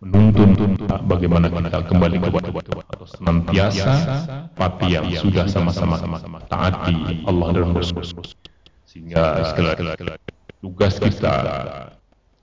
menuntun 0.07 0.79
bagaimana 1.11 1.51
kita 1.51 1.83
kembali 1.91 2.17
kepada 2.23 2.49
atau 2.95 3.07
senantiasa 3.07 3.95
pati 4.55 4.95
yang 4.95 5.07
sudah 5.11 5.47
sama-sama 5.51 6.09
taati 6.47 7.27
Allah 7.27 7.49
dan 7.55 7.75
Rasul 7.75 8.05
sehingga 8.87 9.43
sekali 9.51 9.75
tugas 10.63 10.97
kita 11.03 11.37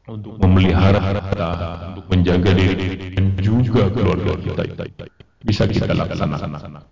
untuk 0.04 0.36
memelihara 0.44 1.00
harta, 1.00 1.50
untuk 1.96 2.06
menjaga 2.12 2.52
diri 2.52 3.16
dan 3.16 3.40
juga 3.40 3.88
keluarga 3.88 4.36
kita 4.36 4.64
bisa 5.44 5.64
kita 5.68 5.96
laksanakan. 5.96 6.84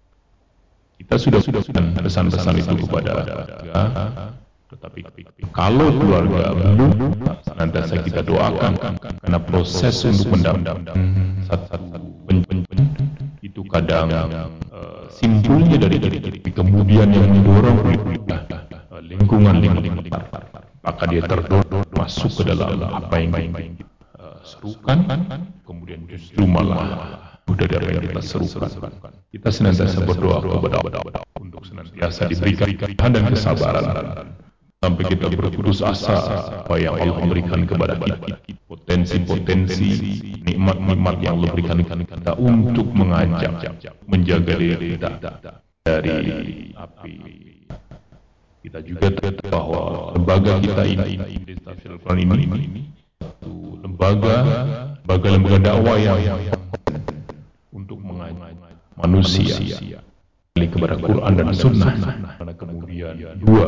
Kita 1.01 1.15
sudah 1.17 1.41
sudah 1.41 1.61
pesan-pesan 1.97 2.55
itu 2.61 2.73
kepada 2.87 3.13
tetapi 4.71 5.03
kalau 5.51 5.91
keluarga 5.99 6.55
belum 6.55 7.11
senantiasa 7.43 7.99
kita 8.07 8.23
doakan 8.23 8.79
karena 8.95 9.39
proses 9.43 9.99
untuk 10.07 10.39
mendapatkan 10.39 10.95
satu 11.43 11.75
itu 13.43 13.61
kadang 13.67 14.07
uh, 14.71 15.11
simpulnya 15.11 15.75
dari 15.75 15.99
dari 15.99 16.39
kemudian 16.39 17.11
yang 17.11 17.27
mendorong 17.35 17.77
lingkungan 19.03 19.59
lingkungan 19.59 20.07
maka 20.81 21.03
dia 21.11 21.21
terdorong 21.27 21.87
masuk 21.91 22.31
ke 22.31 22.43
dalam 22.47 22.79
apa 22.79 23.15
yang 23.19 23.35
uh, 24.15 24.39
serukan 24.47 25.03
kemudian 25.67 26.07
justru 26.07 26.47
malah 26.47 27.27
mudah 27.43 27.67
dari 27.67 27.85
yang 27.91 28.03
kita 28.07 28.21
serukan. 28.23 28.71
Kita 29.31 29.49
senantiasa 29.51 30.07
berdoa 30.07 30.39
kepada 30.39 30.77
Allah 30.79 31.23
untuk 31.39 31.63
senantiasa 31.67 32.31
diberikan 32.31 33.11
dan 33.11 33.27
kesabaran 33.27 34.39
sampai 34.81 35.03
kita 35.13 35.29
berputus 35.29 35.85
asa 35.85 36.17
apa 36.65 36.73
yang 36.81 36.97
Allah 36.97 37.21
berikan 37.29 37.69
kepada 37.69 37.93
kita. 38.01 38.41
potensi-potensi 38.65 39.89
nikmat-nikmat 40.41 41.15
yang 41.21 41.37
Allah 41.37 41.49
berikan 41.53 41.77
kita 41.85 42.33
untuk 42.41 42.89
mengajak 42.89 43.77
menjaga 44.09 44.53
diri 44.57 44.97
kita 44.97 45.53
dari 45.85 46.73
api. 46.73 47.13
Kita 48.61 48.81
juga 48.81 49.09
tahu 49.13 49.41
bahwa 49.49 49.81
lembaga 50.17 50.53
kita 50.61 50.83
ini, 50.85 51.13
Al-Quran 51.65 52.17
ini, 52.25 52.83
satu 53.21 53.77
lembaga, 53.85 54.35
lembaga 55.05 55.27
lembaga 55.29 55.57
dakwah 55.61 55.97
yang 55.97 56.21
untuk 57.69 58.01
mengajak 58.01 58.53
manusia 58.97 60.01
kembali 60.67 60.67
kepada 60.69 60.95
Quran 61.01 61.31
dan 61.33 61.47
Sunnah. 61.55 61.93
Kemudian 62.57 63.13
dua 63.41 63.65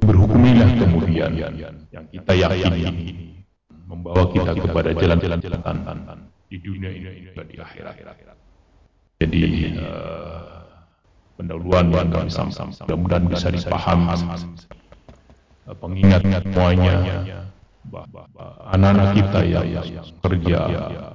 berhukumilah 0.00 0.70
kemudian 0.80 1.30
yang 1.36 2.04
kita 2.08 2.32
yakini 2.32 3.44
membawa 3.84 4.30
kita 4.30 4.52
kepada 4.54 4.90
jalan-jalan 4.96 5.40
di 6.50 6.56
dunia 6.62 6.90
ini 6.90 7.30
dan 7.34 7.46
di 7.46 7.56
akhirat. 7.58 7.94
Jadi 9.20 9.40
uh, 9.76 10.64
pendahuluan 11.36 11.92
yang 11.92 12.08
kami 12.08 12.30
sampaikan 12.32 12.72
mudah-mudahan 12.72 13.24
bisa 13.28 13.48
dipahami 13.52 14.16
pengingat 15.70 16.24
semuanya 16.24 16.94
anak-anak 18.72 19.08
kita 19.16 19.40
yang 19.44 19.66
kerja 20.24 20.60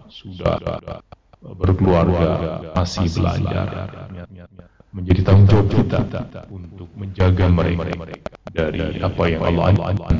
sudah 0.08 0.58
berkeluarga 1.54 2.30
masih 2.74 3.06
belajar 3.14 3.68
menjadi 4.95 5.21
tanggung 5.27 5.47
jawab 5.51 5.67
kita 5.75 5.99
untuk 6.47 6.88
menjaga 6.95 7.45
mereka 7.51 7.84
dari 8.47 9.03
apa 9.03 9.23
yang 9.27 9.43
Allah 9.43 9.63
anjurkan 9.75 10.17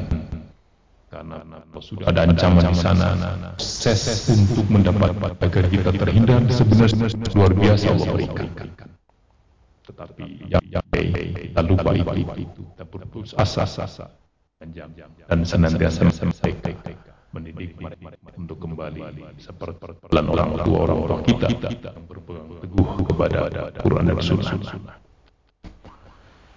karena 1.16 1.38
sudah 1.80 2.12
ada 2.12 2.28
ancaman 2.28 2.64
di 2.68 2.76
sana 2.76 3.08
proses 3.56 4.28
untuk 4.28 4.68
mendapat 4.68 5.16
agar 5.40 5.64
kita 5.72 5.90
terhindar 5.96 6.44
sebenarnya 6.52 7.08
luar 7.32 7.52
biasa 7.56 7.86
Allah 7.96 8.08
berikan 8.12 8.48
tetapi 9.86 10.24
yang 10.52 10.66
kita 11.40 11.62
lupa 11.64 11.96
itu. 11.96 12.64
kita 12.76 12.84
berputus 12.84 13.32
asa 13.40 14.12
dan 15.32 15.40
senantiasa 15.48 16.04
mereka 16.04 17.05
mendidik 17.36 17.76
mereka 17.76 18.16
untuk 18.40 18.58
kembali 18.64 19.04
seperti 19.36 20.00
jalan 20.08 20.26
orang 20.32 20.50
tua 20.64 20.80
orang 20.88 21.00
tua 21.04 21.20
kita 21.20 21.68
yang 21.68 22.08
berpegang 22.08 22.48
teguh 22.64 22.88
kepada 23.12 23.40
Quran 23.84 24.04
dan 24.08 24.18
Sunnah. 24.24 24.56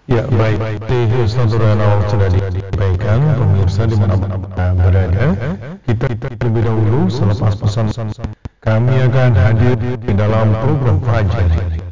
Ya 0.08 0.24
baik, 0.24 0.56
baik. 0.80 1.12
Ustaz 1.20 1.52
Nurana 1.52 2.00
sudah 2.08 2.32
disampaikan 2.32 3.18
pemirsa 3.36 3.84
di 3.84 3.96
mana 4.00 4.16
berada. 4.72 5.26
Kita 5.84 6.06
terlebih 6.16 6.62
dahulu 6.64 7.12
selepas 7.12 7.52
pesan 7.60 7.92
kami 8.64 8.94
akan 9.04 9.32
hadir 9.36 9.76
di 10.00 10.12
dalam 10.16 10.48
program 10.64 10.96
Fajar 11.04 11.87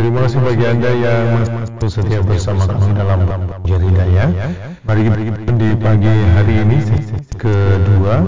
Terima 0.00 0.24
kasih 0.26 0.40
bagi 0.40 0.64
Anda 0.64 0.90
yang 0.96 1.44
masih 1.44 1.92
setia 1.92 2.24
bersama 2.24 2.64
kami 2.66 2.96
dalam 2.96 3.20
Jarida 3.62 4.04
ya. 4.08 4.26
Mari 4.88 5.04
kita 5.06 5.52
di 5.54 5.76
pagi 5.76 6.14
hari 6.34 6.54
ini 6.66 6.78
kedua. 7.36 8.24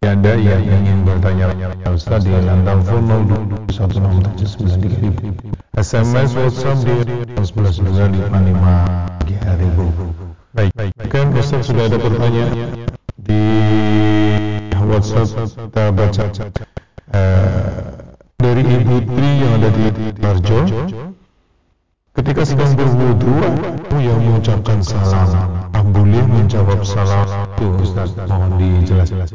Bagi 0.00 0.06
Anda 0.06 0.38
yang 0.38 0.62
ingin 0.62 1.02
bertanya 1.02 1.50
Ustaz 1.90 2.22
di 2.22 2.30
landang 2.30 2.86
phone 2.86 3.26
0216793000 3.74 5.74
SMS 5.74 6.30
WhatsApp 6.38 6.78
di 6.86 6.94
112555 7.34 9.42
hari 9.42 9.66
Bu. 9.74 9.90
Baik, 10.54 10.70
kan 11.12 11.28
Ustaz 11.36 11.68
sudah 11.68 11.84
ada 11.90 11.98
pertanyaan 12.00 12.86
di 13.18 13.42
WhatsApp 14.86 15.58
kita 15.58 15.90
baca. 15.92 16.24
Uh, 17.06 18.05
dari 18.56 18.62
Ibu 18.62 18.96
Tri 19.04 19.30
yang 19.42 19.52
ada 19.58 19.70
di 19.74 19.84
Tarjo. 20.16 20.60
Ketika 22.16 22.42
sedang 22.48 22.72
berwudu, 22.72 23.32
aku 23.44 23.96
yang 24.00 24.16
mengucapkan 24.22 24.80
salam. 24.80 25.68
Boleh 25.92 26.24
menjawab 26.24 26.80
salam 26.86 27.28
itu 27.52 27.66
Ustaz, 27.84 28.16
mohon 28.24 28.56
dijelaskan. 28.56 29.28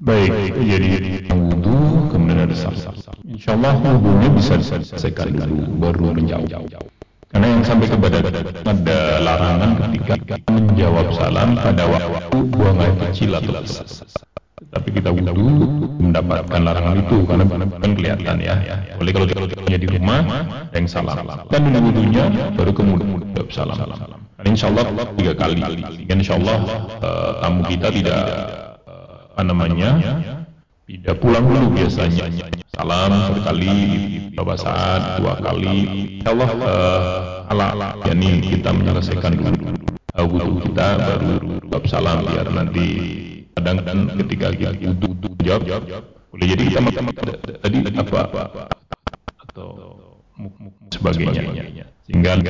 Baik, 0.00 0.56
jadi 0.56 1.24
wudhu 1.32 2.08
kemudian 2.12 2.44
ada 2.44 2.56
salam. 2.56 2.94
Insya 3.24 3.56
Allah 3.56 3.80
wudhunya 3.80 4.28
bisa 4.36 4.60
diselesaikan 4.60 5.40
dulu 5.40 5.64
baru 5.80 6.12
menjawab. 6.12 6.68
Karena 7.30 7.46
yang 7.46 7.62
sampai 7.64 7.86
kepada 7.88 8.18
ada 8.66 8.98
larangan 9.22 9.70
ketika 9.88 10.36
menjawab 10.52 11.06
salam 11.16 11.56
pada 11.56 11.84
waktu 11.88 12.36
buang 12.52 12.76
air 12.82 12.94
kecil 13.08 13.38
atau 13.38 13.62
besar. 13.62 13.86
Tapi 14.60 14.88
kita 14.92 15.08
wudhu 15.08 15.56
mendapatkan 15.98 16.60
larangan 16.60 17.00
itu 17.00 17.16
karena 17.24 17.44
kan 17.80 17.90
kelihatan 17.96 18.36
ya. 18.44 18.54
Boleh 19.00 19.12
kalau 19.16 19.26
kita 19.26 19.78
di 19.80 19.88
rumah 19.88 20.20
yang 20.76 20.84
salam 20.84 21.24
dan 21.48 21.60
di 21.64 21.80
wudhunya 21.80 22.24
baru 22.54 22.72
kemudian 22.76 23.48
salam. 23.48 23.80
Insya 24.44 24.68
Allah 24.68 25.08
tiga 25.16 25.32
kali. 25.32 25.60
Insya 26.06 26.36
Allah 26.36 26.58
uh, 27.00 27.32
tamu 27.40 27.64
kita 27.66 27.88
tidak 27.88 28.22
apa 29.40 29.42
namanya 29.48 29.90
tidak 30.84 31.16
pulang 31.22 31.48
dulu 31.48 31.80
biasanya 31.80 32.28
salam 32.76 33.12
sekali 33.40 33.72
beberapa 34.36 34.54
saat 34.58 35.22
dua 35.22 35.40
kali 35.40 35.76
ya 36.20 36.28
Allah 36.34 36.50
ala 37.48 37.66
ala 37.72 37.88
yakni 38.04 38.44
kita 38.44 38.68
menyelesaikan 38.68 39.32
dulu 39.38 39.80
wudhu 40.20 40.60
kita 40.68 41.00
baru 41.00 41.56
salam 41.88 42.28
biar 42.28 42.52
nanti 42.52 42.88
kadang-kadang 43.60 44.16
ketika 44.24 44.46
kita 44.56 44.70
wudhu 44.96 45.28
jawab 45.44 45.84
boleh 46.32 46.46
jadi 46.48 46.62
kita 46.72 46.80
makan 46.80 47.24
tadi 47.60 47.76
apa 48.00 48.64
atau 49.44 49.68
sebagainya. 50.88 51.84
Sehingga 52.08 52.40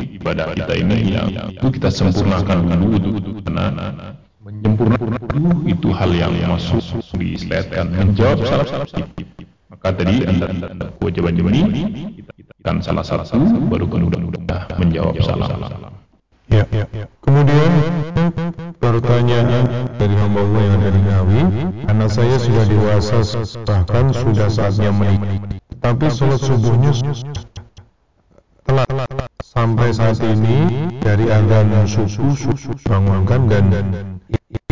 ibadah 0.00 0.56
kita 0.56 0.74
ini 0.80 1.12
yang 1.12 1.28
itu 1.52 1.66
kita 1.76 1.92
sempurnakan 1.92 2.80
wudhu 2.80 3.44
karena 3.44 4.16
menyempurnakan 4.40 5.20
dulu 5.28 5.52
itu 5.68 5.88
hal 5.92 6.10
yang 6.16 6.32
masuk 6.48 6.80
di 7.16 7.36
diisletkan 7.36 7.92
menjawab 7.92 8.44
salah 8.44 8.66
satu 8.68 9.04
maka 9.72 9.88
tadi 9.92 10.24
anda 10.24 10.48
kewajiban 11.00 11.32
ini 11.40 11.60
kita 12.20 12.52
akan 12.64 12.76
salah 12.84 13.04
satu 13.04 13.40
baru 13.68 13.88
kemudian 13.88 14.28
mudah 14.28 14.68
menjawab 14.80 15.16
salam 15.24 15.93
ya, 16.48 16.64
ya, 16.72 16.84
ya. 16.92 17.06
kemudian 17.24 17.72
pertanyaan 18.78 19.64
dari 19.96 20.14
hamba 20.16 20.40
Allah 20.44 20.62
yang 20.62 20.74
ada 20.80 20.90
di 20.90 21.00
Ngawi. 21.00 21.40
Anak 21.88 22.10
saya 22.12 22.36
sudah 22.36 22.64
dewasa 22.68 23.18
bahkan 23.64 24.12
sudah 24.12 24.48
saatnya 24.52 24.90
menikah. 24.92 25.60
Tapi 25.80 26.06
sholat 26.08 26.40
subuhnya 26.40 26.92
telah 28.64 28.88
sampai 29.44 29.92
saat 29.92 30.20
ini 30.24 30.88
dari 31.04 31.28
adzan 31.28 31.84
subuh 31.84 32.36
bangunkan 32.88 33.48
dan 33.48 33.66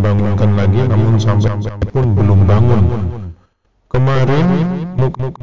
bangunkan 0.01 0.51
lagi 0.57 0.81
namun 0.89 1.21
sampai 1.21 1.73
pun 1.93 2.17
belum 2.17 2.49
bangun. 2.49 2.83
Kemarin 3.93 4.49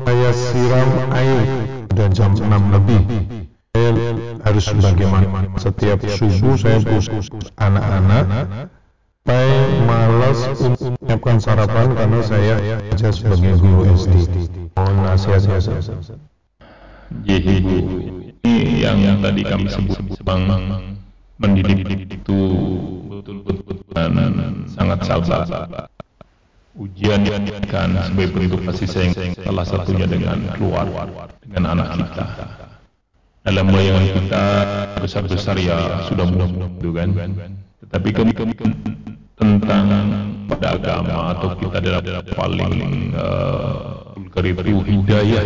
saya 0.09 0.31
siram 0.33 0.89
air 1.13 1.45
dan 1.93 2.09
jam 2.09 2.33
6 2.33 2.49
lebih 2.49 3.01
harus 4.43 4.65
bagaimana 4.81 5.45
setiap 5.61 6.01
subuh 6.09 6.55
saya 6.57 6.81
pusing 6.81 7.21
anak-anak 7.61 8.25
saya 9.27 9.61
malas 9.85 10.39
untuk 10.57 10.97
menyiapkan 10.97 11.37
sarapan 11.37 11.87
karena 11.93 12.19
saya 12.25 12.55
kerja 12.89 13.07
sebagai 13.13 13.61
guru 13.61 13.85
SD 13.93 14.15
mohon 14.73 14.95
nasihat 15.05 15.43
ya 15.45 15.59
Jadi 17.25 17.55
ini 18.45 18.85
yang, 18.85 19.21
tadi 19.21 19.41
kami 19.41 19.69
sebut 19.69 20.17
bang 20.21 20.45
mendidik 21.41 22.05
itu 22.09 22.39
betul-betul 23.09 23.81
sangat 24.69 24.99
sabar. 25.05 25.89
Ujian 26.77 27.25
kan 27.67 27.91
sebagai 28.07 28.29
bentuk 28.29 28.61
kasih 28.69 28.87
sayang 28.87 29.33
salah 29.41 29.65
satunya 29.65 30.05
dengan 30.05 30.37
keluar 30.53 30.85
dengan 31.43 31.75
anak 31.75 31.87
kita. 31.97 32.68
Dalam 33.49 33.65
bayangan 33.73 34.05
kita 34.13 34.43
besar-besar 35.01 35.57
ya 35.57 36.05
sudah 36.05 36.21
mudah 36.21 36.45
kan. 36.93 37.09
Tetapi 37.81 38.09
kami 38.13 38.31
tentang 39.33 39.85
pada 40.45 40.77
agama 40.77 41.33
atau 41.33 41.57
kita 41.57 41.81
adalah 41.81 42.21
paling 42.37 43.09
uh, 43.17 44.13
itu 44.37 44.77
hidayah. 44.85 45.41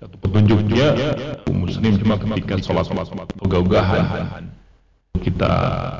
Satu 0.00 0.16
petunjuk 0.24 0.64
dia 0.72 1.12
muslim 1.52 2.00
cuma 2.00 2.16
ketika 2.16 2.56
sholat 2.64 2.88
sholat 2.88 3.28
ogah-ogahan 3.44 4.48
kita 5.20 5.52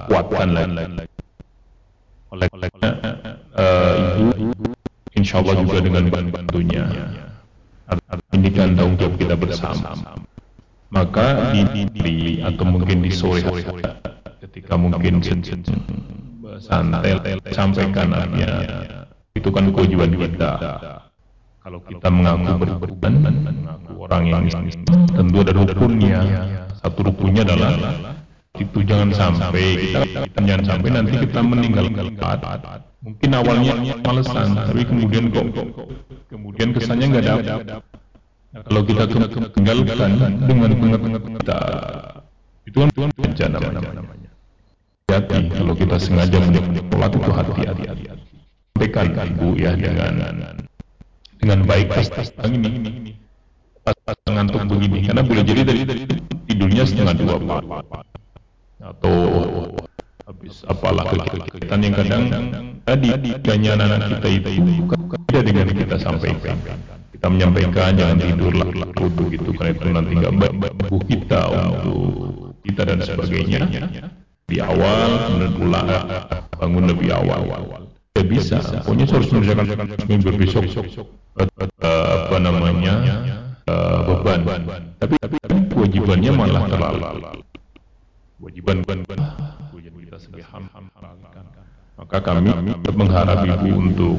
kuatkan 0.09 0.49
lagi. 0.57 1.05
Oleh 2.33 2.49
olehnya 2.57 2.91
ibu 4.17 4.65
insya 5.13 5.45
Allah 5.45 5.61
juga 5.61 5.77
dengan 5.77 6.09
bantunya. 6.09 6.89
Ini 8.33 8.49
kan 8.57 8.73
tanggung 8.81 8.97
jawab 8.97 9.15
kita 9.21 9.37
bersama 9.37 9.93
maka 10.93 11.57
di, 11.57 11.89
di 11.97 12.15
atau 12.45 12.65
mungkin 12.69 13.01
di 13.01 13.09
sore 13.09 13.41
hari 13.41 13.65
ketika 14.45 14.77
mungkin 14.77 15.25
santai 16.61 17.17
sampaikan 17.49 18.13
artinya 18.13 18.61
itu 19.33 19.49
kan 19.49 19.73
kewajiban 19.73 20.13
kita. 20.13 20.53
Kalau 21.63 21.79
kita 21.87 22.09
mengaku 22.11 22.67
berbeban 22.77 23.15
mengaku 23.25 23.93
orang 24.05 24.23
yang 24.29 24.45
tentu 25.17 25.37
ada 25.41 25.53
rukunnya. 25.57 26.21
Satu 26.83 27.01
rukunnya 27.09 27.47
adalah 27.47 27.73
itu 28.61 28.79
jangan 28.85 29.09
sampai 29.17 29.65
kita, 29.81 30.29
jangan 30.45 30.65
sampai 30.69 30.89
nanti 30.93 31.15
kita 31.25 31.41
meninggalkan 31.41 32.13
mungkin 33.03 33.31
awalnya 33.35 33.75
malesan 34.05 34.55
tapi 34.55 34.83
kemudian 34.87 35.33
kok 35.35 35.47
kemudian 36.31 36.71
kesannya 36.71 37.07
nggak 37.11 37.25
nah, 37.27 37.81
kalau 38.53 38.81
kita 38.85 39.05
tinggalkan 39.57 40.13
dengan 40.45 40.71
pengetahuan 40.77 41.35
kita 41.41 41.59
itu 42.69 42.77
kan 42.85 43.11
bencana 43.17 43.59
namanya 43.59 44.31
hati 45.09 45.49
kalau 45.53 45.75
kita 45.77 45.97
sengaja 45.97 46.37
menyekolah 46.41 47.09
itu 47.09 47.19
hati-hati 47.33 47.85
sampaikan 48.77 49.07
ibu 49.33 49.49
ya 49.57 49.73
dengan 49.77 50.15
dengan 51.41 51.59
baik 51.65 51.93
pas 51.93 52.09
pas 52.13 52.29
ini 52.49 53.17
pas 53.83 53.97
ngantuk 54.29 54.69
begini 54.69 55.09
karena 55.09 55.23
boleh 55.25 55.43
jadi 55.45 55.61
dari 55.65 55.81
tidurnya 56.49 56.85
setengah 56.85 57.15
dua 57.19 57.37
pak 57.41 58.05
atau 58.83 59.15
habis 60.29 60.55
apalah 60.69 61.05
kegiatan 61.09 61.81
yang 61.83 61.95
kadang 61.97 62.25
tadi 62.85 63.09
ganya 63.43 63.81
anak 63.81 64.21
kita 64.21 64.29
itu 64.29 64.51
beda 65.29 65.41
dengan 65.41 65.67
kita 65.73 65.97
sampaikan 65.99 66.57
kita 67.23 67.39
menyampaikan 67.39 67.95
jangan 67.95 68.19
tidurlah 68.19 68.67
kudu 68.99 69.31
gitu 69.31 69.55
karena 69.55 69.71
itu 69.79 69.87
nanti 69.95 70.13
nggak 70.19 70.35
baik 70.43 71.07
kita 71.07 71.41
untuk 71.55 72.59
kita 72.67 72.83
dan 72.83 72.99
sebagainya. 72.99 73.63
Di 74.51 74.59
awal 74.59 75.31
kemudian 75.31 75.55
bangun 76.59 76.85
lebih 76.91 77.15
awal. 77.15 77.47
Tidak 78.11 78.27
bisa 78.27 78.59
pokoknya 78.83 79.07
harus 79.07 79.31
mengerjakan 79.31 79.67
seminggu 80.03 80.31
besok 80.35 80.67
apa 81.39 82.37
namanya 82.43 82.95
uh, 83.71 84.03
beban. 84.27 84.43
Tapi 84.99 85.15
tapi 85.23 85.37
kewajibannya 85.71 86.31
malah 86.35 86.67
terlalu. 86.67 87.39
Kewajiban 88.43 88.83
kewajiban 88.83 89.19
kita 90.11 90.19
sebagai 90.19 90.47
ham 90.51 90.67
maka 91.97 92.17
kami 92.25 92.51
mengharap 92.93 93.45
ibu 93.45 93.69
untuk 93.77 94.17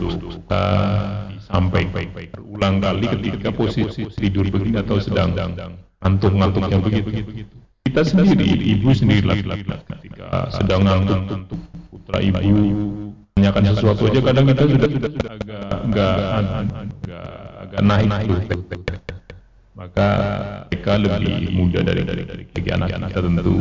sampai 1.44 1.90
berulang 1.90 2.80
kali 2.80 3.06
ketika 3.20 3.50
posisi 3.54 4.08
tidur 4.14 4.48
begini 4.50 4.82
atau 4.82 4.98
sedang 5.02 5.34
ngantuk-ngantuk 6.02 6.64
yang 6.70 6.82
begitu. 6.82 7.10
Kita 7.84 8.02
sendiri 8.08 8.48
ibu 8.78 8.90
sendiri 8.96 9.44
ketika 10.00 10.50
sedang 10.54 10.88
ngantuk 10.88 11.60
putra 11.92 12.20
ibu 12.24 12.40
menanyakan 13.44 13.76
sesuatu 13.76 14.08
aja 14.08 14.20
kadang 14.24 14.46
kita 14.48 14.64
sudah 14.70 14.90
sudah 14.90 15.32
agak 15.84 16.16
agak 17.60 17.82
naik 17.82 18.08
itu 18.30 18.58
maka 19.74 20.08
mereka 20.70 20.94
lebih 21.02 21.52
muda 21.52 21.80
dari 21.82 22.02
dari 22.06 22.24
anak 22.72 22.88
kita 23.10 23.20
tentu 23.20 23.54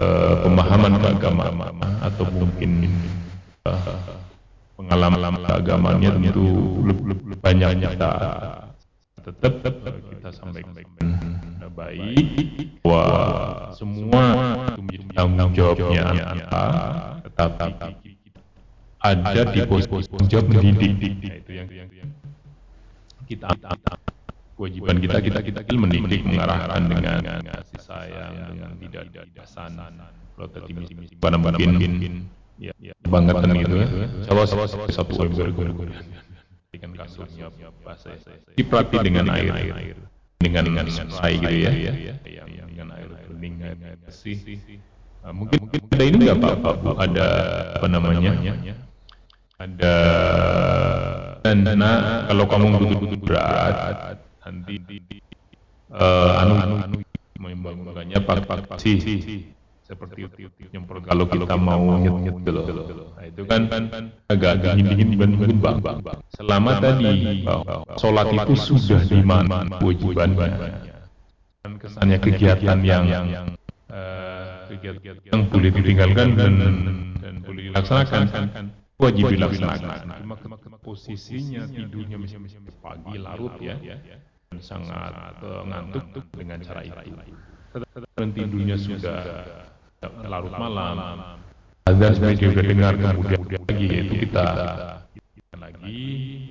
uh, 0.00 0.46
pemahaman 0.46 0.96
keagamaan 1.00 1.76
atau 2.00 2.24
mungkin 2.32 2.88
uh, 3.66 3.98
pengalaman 4.78 5.36
keagamannya 5.44 6.10
tentu 6.16 6.46
lebih, 6.86 7.36
banyak 7.42 7.70
kita 7.84 8.10
tetap 9.22 9.54
kita 10.10 10.30
sampaikan 10.34 10.74
baik 11.72 12.28
bahwa 12.84 13.70
semua 13.72 14.24
tanggung 15.16 15.52
jawabnya 15.56 16.04
kita, 16.36 16.64
tetapi 17.24 17.66
ada 19.02 19.42
di 19.50 19.60
posisi 19.64 19.88
tanggung 19.88 20.28
jawab 20.28 20.46
mendidik. 20.52 21.14
Nah, 21.22 21.36
itu 21.38 21.52
yang 21.56 21.68
kita 23.24 23.48
kewajiban 24.56 24.96
kita 25.00 25.18
kita 25.24 25.40
kita 25.42 25.60
mendidik 25.74 26.22
mengarahkan 26.22 26.82
dengan 26.86 27.20
kasih 27.44 27.80
sayang 27.80 28.32
dengan 28.52 28.70
tidak 28.78 29.04
dasan 29.32 29.72
kalau 30.36 30.68
misi 30.72 30.94
pada 31.20 31.36
mungkin 31.40 32.26
ya 32.60 32.72
banggakan 33.08 33.50
gitu 33.58 33.74
ya 33.80 33.88
kalau 34.28 34.42
satu 34.46 35.12
Februari 35.16 35.52
dengan 36.72 36.90
kasusnya 36.96 37.52
bahasa 37.84 38.16
dipelatih 38.56 39.00
dengan 39.04 39.26
air 39.32 39.52
dengan 40.40 40.62
dengan 40.68 40.86
spray 40.88 41.36
gitu 41.36 41.56
ya 41.58 42.14
dengan 42.68 42.88
air 42.96 43.08
bening 43.34 43.60
kasih 44.08 44.36
mungkin 45.30 45.58
mungkin 45.68 45.80
ada 45.92 46.04
ini 46.04 46.16
nggak 46.26 46.38
pak 46.40 46.54
pak 46.60 46.96
ada 46.98 47.26
apa 47.78 47.86
namanya 47.86 48.32
ada 49.62 49.94
dana 51.42 51.92
kalau 52.26 52.44
kamu 52.50 52.66
butuh 52.78 53.20
berat 53.22 53.74
nanti 54.42 54.74
uh, 55.94 56.40
anu 56.42 56.54
anu 56.58 56.74
anu 56.82 56.96
membangunkannya 57.38 58.18
pak 58.22 58.46
pak 58.46 58.78
sih 58.82 58.98
seperti 59.82 60.24
nyemprot 60.72 61.04
kalau 61.04 61.28
kita 61.28 61.54
mau 61.58 62.00
nyet 62.00 62.16
nyet 62.24 62.36
gitu 62.40 62.50
loh. 62.54 62.64
Nah 63.12 63.24
itu 63.28 63.42
kan 63.44 63.68
agak 64.32 64.50
agak 64.56 64.72
dingin 64.78 64.88
dingin 64.88 65.08
dibandingin 65.12 65.58
bang. 65.60 65.76
Bang 65.82 66.18
selama 66.32 66.80
tadi 66.80 67.44
sholat 68.00 68.26
itu 68.32 68.54
sudah 68.56 69.00
di 69.04 69.20
mana 69.20 69.68
kewajibannya. 69.82 70.48
Dan 71.62 71.78
kesannya 71.78 72.18
kegiatan 72.18 72.78
yang 72.82 73.04
yang 73.06 73.26
kegiatan 74.70 75.14
yang 75.28 75.40
boleh 75.52 75.70
ditinggalkan 75.76 76.28
dan 76.40 76.52
dan 77.20 77.34
boleh 77.44 77.70
dilaksanakan. 77.70 78.64
Wajib 78.96 79.34
dilaksanakan. 79.34 79.98
Posisinya 80.82 81.68
tidurnya 81.68 82.16
misalnya 82.16 82.70
pagi 82.80 83.18
larut 83.18 83.54
ya 83.60 83.76
sangat 84.60 85.38
uh, 85.40 85.62
ngantuk 85.64 86.04
dengan 86.34 86.58
cara 86.60 86.82
itu. 86.82 87.12
dan 88.18 88.28
tidurnya 88.36 88.76
sudah 88.76 89.22
larut 90.26 90.52
malam. 90.52 91.40
azan 91.88 92.12
sebagai 92.14 92.52
sudah 92.52 92.64
dengar 92.66 92.92
kemudian 92.98 93.42
lagi 93.66 93.86
itu 93.86 94.14
kita 94.28 94.46
lagi. 95.56 95.98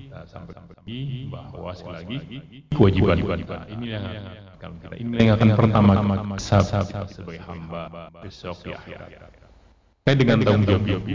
kita 0.08 0.20
sampai 0.28 0.52
lagi 0.56 1.00
bahwa 1.28 1.70
sekali 1.76 1.96
lagi 2.00 2.16
kewajiban 2.72 3.18
kita 3.22 3.58
ini 3.70 3.86
yang 3.94 4.04
akan 4.58 4.70
kita 4.80 4.94
ini 4.98 5.14
yang 5.20 5.34
akan 5.36 5.48
pertama 5.56 5.92
sebagai 7.06 7.40
hamba 7.44 8.10
besok 8.24 8.56
di 8.66 8.70
akhirat. 8.74 9.10
kayak 10.04 10.16
dengan 10.18 10.38
tanggung 10.42 10.82
jawab 10.82 11.06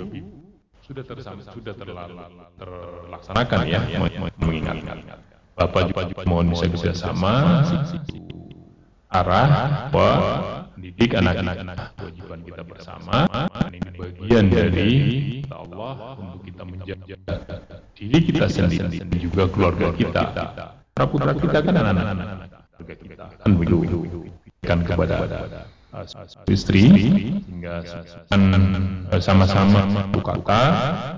sudah 0.88 1.04
tersam, 1.04 1.36
sudah 1.44 1.76
terlalu 1.76 2.16
terlaksanakan 2.56 3.60
ya 3.68 3.84
mengingatkan 4.40 5.04
Bapak 5.58 5.90
juga 5.90 6.24
mohon 6.30 6.54
bisa 6.54 6.70
bersama 6.70 7.66
arah 9.10 9.90
bahwa 9.90 10.22
didik 10.78 11.18
anak-anak 11.18 11.98
kewajiban 11.98 12.40
kita 12.46 12.62
bersama. 12.62 13.26
Ini 13.74 13.90
bagian 13.98 14.46
dari 14.54 14.92
Allah 15.50 16.14
untuk 16.22 16.46
kita 16.46 16.62
menjaga 16.62 17.18
diri 17.98 18.20
kita 18.30 18.46
sendiri 18.46 19.02
dan 19.02 19.18
juga 19.18 19.50
keluarga 19.50 19.90
kita. 19.98 20.24
Para 20.94 21.06
putra 21.10 21.34
kita 21.34 21.58
kan 21.66 21.74
anak-anak. 21.74 22.28
Keluarga 22.78 22.96
kita 23.02 23.26
kan 23.42 23.52
begitu 23.58 23.98
kan 24.62 24.80
kepada 24.86 25.18
istri 26.46 26.86
hingga 27.50 27.82
sama-sama 29.18 29.90
satu 29.90 30.20
kata 30.22 30.62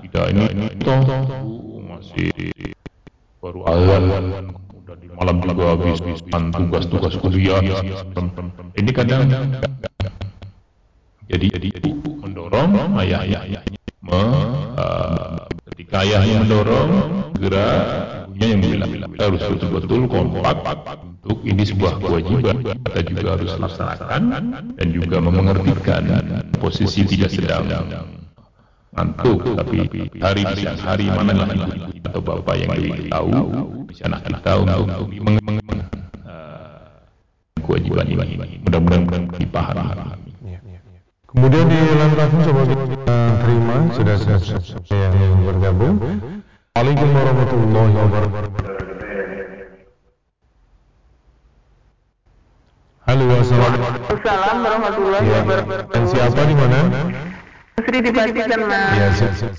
tidak 0.08 0.26
ini 0.32 0.46
toh 0.80 1.04
masih 1.84 2.32
baru 3.40 3.60
awal 3.64 4.02
udah 4.80 4.96
di 5.00 5.08
malam 5.16 5.36
juga 5.40 5.64
habis 5.76 5.98
tugas-tugas 6.30 7.14
kuliah 7.18 7.60
ini 8.76 8.90
kadang 8.92 9.28
jadi 11.30 11.46
jadi 11.56 11.68
mendorong 12.20 13.00
ayah 13.00 13.24
ayahnya 13.24 13.60
me, 14.04 14.22
uh, 14.76 15.46
ketika 15.72 16.04
ayahnya 16.04 16.42
mendorong 16.42 16.90
segera 17.36 17.66
ibunya 18.40 18.46
yang 18.56 18.60
bilang 18.64 18.90
harus 19.20 19.42
betul-betul 19.44 20.00
kompak 20.08 20.56
untuk 21.20 21.38
ini 21.44 21.62
sebuah 21.68 22.00
kewajiban. 22.00 22.56
Kita 22.64 23.00
juga 23.04 23.28
harus 23.36 23.52
laksanakan 23.60 24.22
dan 24.80 24.86
juga 24.88 25.16
memengertikan 25.20 26.02
posisi 26.56 27.04
tidak 27.04 27.30
sedang 27.36 27.68
ngantuk 28.90 29.38
tapi 29.54 29.86
hari 30.18 30.42
di 30.42 30.54
siang 30.66 30.80
hari 30.82 31.06
mana 31.06 31.30
lah 31.30 31.46
ibu 31.54 31.94
atau 32.10 32.18
bapak 32.18 32.54
yang 32.58 32.70
lebih 32.74 33.06
tahu 33.06 33.30
anak 34.02 34.20
kita 34.26 34.52
untuk 34.58 35.06
kewajiban 37.62 38.06
ini. 38.10 38.58
Mudah-mudahan 38.66 39.30
dipahami. 39.38 40.10
kemudian 41.30 41.64
di 41.70 41.78
lantasan 41.94 42.40
coba 42.42 42.62
kita 42.66 43.16
terima 43.38 43.76
sudah 43.94 44.16
siap-siap 44.18 44.90
yang 44.90 45.34
bergabung. 45.46 45.96
Assalamualaikum 46.74 47.08
warahmatullahi 47.14 47.92
wabarakatuh. 47.94 48.58
Halo, 53.06 53.24
assalamualaikum. 53.38 53.90
Assalamualaikum 54.06 54.58
warahmatullahi 54.66 55.28
wabarakatuh. 55.30 55.92
dan 55.94 56.02
siapa 56.10 56.40
di 56.46 56.54
mana? 56.58 56.78
Sri 57.86 57.98
dipastikan 58.04 58.60
mas. 58.66 58.96
Ya, 58.96 59.08
siap-siap. 59.16 59.54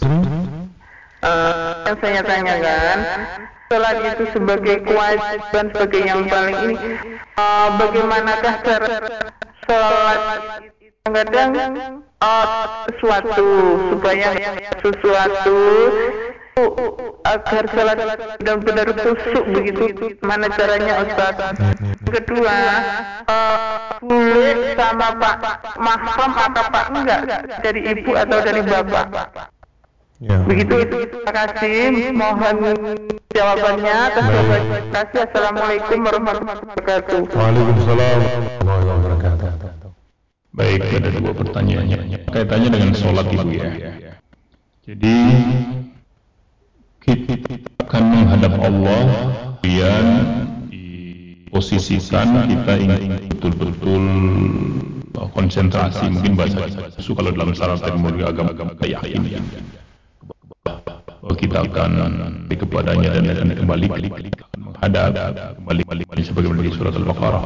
Eh, 1.21 1.73
yang 1.85 1.97
saya 2.01 2.21
tanyakan, 2.25 2.97
sholat 3.69 3.95
itu 4.01 4.25
sebagai 4.33 4.77
kewajiban 4.89 5.65
sebagai 5.69 6.01
yang 6.01 6.25
paling 6.25 6.57
ini, 6.65 6.75
eh, 7.37 7.67
bagaimanakah 7.77 8.55
cara 8.65 8.95
sholat 9.69 10.19
kadang 11.05 11.51
eh, 12.21 12.45
sesuatu 12.89 13.49
supaya 13.93 14.29
sesuatu 14.81 15.59
agar 17.23 17.63
sholat 17.71 17.97
benar-benar 18.39 18.87
khusyuk 18.99 19.45
begitu. 19.55 19.83
Mana 20.23 20.51
caranya 20.51 20.93
Ustaz? 21.07 21.35
Kedua 22.03 22.57
eh, 23.25 23.57
boleh 24.03 24.75
sama 24.75 25.07
Pak 25.15 25.35
mahram 25.79 26.31
atau 26.35 26.63
Pak 26.67 26.85
enggak? 26.91 27.21
Dari 27.63 27.79
ibu 27.95 28.11
atau 28.15 28.37
dari 28.43 28.61
bapak? 28.65 29.07
Ya. 30.21 30.37
begitu 30.45 30.85
itu 30.85 30.97
terima 31.09 31.33
kasih. 31.33 32.13
Mohon 32.13 32.57
jawabannya. 33.33 33.99
Terima 34.13 34.57
kasih. 34.93 35.19
Assalamualaikum 35.25 35.97
warahmatullahi 36.05 36.61
wabarakatuh. 36.61 37.21
Waalaikumsalam 37.33 38.17
warahmatullahi 38.21 38.83
wabarakatuh. 38.85 39.49
Baik, 40.51 40.83
ada 40.83 41.09
dua 41.15 41.33
pertanyaannya. 41.33 42.27
Kaitannya 42.27 42.69
dengan 42.69 42.91
sholat 42.93 43.25
ibu 43.33 43.49
ya. 43.49 43.71
Jadi 44.85 45.15
kita 47.01 47.33
akan 47.81 48.03
menghadap 48.13 48.53
Allah, 48.61 49.01
kemudian 49.61 50.05
diposisikan 50.69 52.45
kita 52.45 52.73
ingin 52.77 53.17
betul-betul 53.33 54.03
konsentrasi 55.31 56.11
mungkin 56.11 56.33
bahasa 56.35 56.67
itu 56.99 57.11
kalau 57.15 57.31
dalam 57.31 57.55
syarat 57.55 57.79
teknologi 57.81 58.23
agama-agama 58.25 58.73
kita 58.77 58.99
yakin 58.99 59.21
ya. 59.31 59.39
kita 61.39 61.57
akan 61.65 61.91
kepadanya 62.51 63.09
dan 63.17 63.23
akan 63.31 63.47
kembali 63.63 63.85
menghadap 64.59 65.11
kembali 65.57 65.81
kembali 65.87 66.21
sebagaimana 66.25 66.61
di 66.61 66.71
surat 66.75 66.93
al-baqarah 66.93 67.41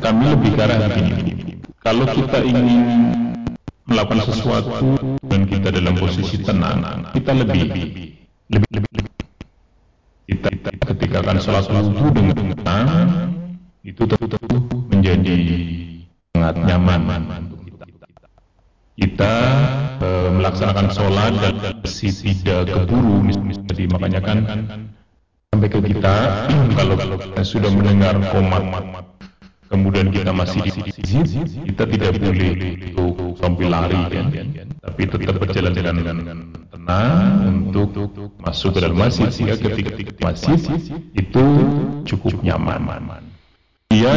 kami 0.00 0.24
lebih 0.32 0.50
ke 0.54 0.62
arah 0.64 0.78
kalau 1.82 2.06
kita 2.08 2.38
ingin 2.46 2.84
melakukan 3.90 4.22
sesuatu 4.28 4.96
dan 5.26 5.50
kita 5.50 5.68
dalam 5.74 5.98
posisi 5.98 6.38
tenang 6.40 7.10
kita 7.12 7.32
lebih 7.34 8.19
lebih 8.50 8.82
lebih 8.82 9.02
kita, 10.30 10.48
kita 10.50 10.70
ketika 10.94 11.16
akan 11.22 11.38
sholat 11.42 11.66
wudhu 11.70 12.06
dengan 12.14 12.54
tenang 12.54 13.08
itu 13.86 14.02
tentu 14.06 14.38
menjadi 14.90 15.38
sangat 16.34 16.54
nyaman 16.66 17.00
untuk 17.46 17.62
kita. 17.66 17.86
Kita 19.00 19.34
e, 20.02 20.08
melaksanakan 20.34 20.86
sholat 20.92 21.32
dan 21.40 21.54
si 21.86 22.10
tidak 22.10 22.68
keburu 22.68 23.26
jadi 23.70 23.84
makanya 23.90 24.20
kan 24.20 24.38
sampai 25.50 25.68
ke 25.70 25.80
kita 25.86 26.16
kalau 26.78 26.94
kita 26.98 27.42
sudah 27.42 27.70
mendengar 27.70 28.18
komat 28.34 28.62
kemudian 29.70 30.10
kita 30.10 30.34
masih 30.34 30.58
di 30.66 30.70
sini 31.06 31.46
kita 31.70 31.86
tidak 31.86 32.18
boleh 32.18 32.50
untuk 32.98 33.38
sampai 33.38 33.66
lari 33.70 34.00
kan. 34.10 34.26
Tapi 34.80 35.02
tetap 35.06 35.36
berjalan 35.38 35.72
dengan 35.72 35.96
tenang 36.74 37.69
untuk 37.86 38.32
masuk 38.42 38.76
ke 38.76 38.78
dalam 38.84 38.98
masjid 38.98 39.28
sehingga 39.32 39.56
ketika 39.56 40.12
masjid 40.20 40.58
itu 41.16 41.44
cukup 42.04 42.34
nyaman 42.44 42.80
Kemudian 43.90 44.12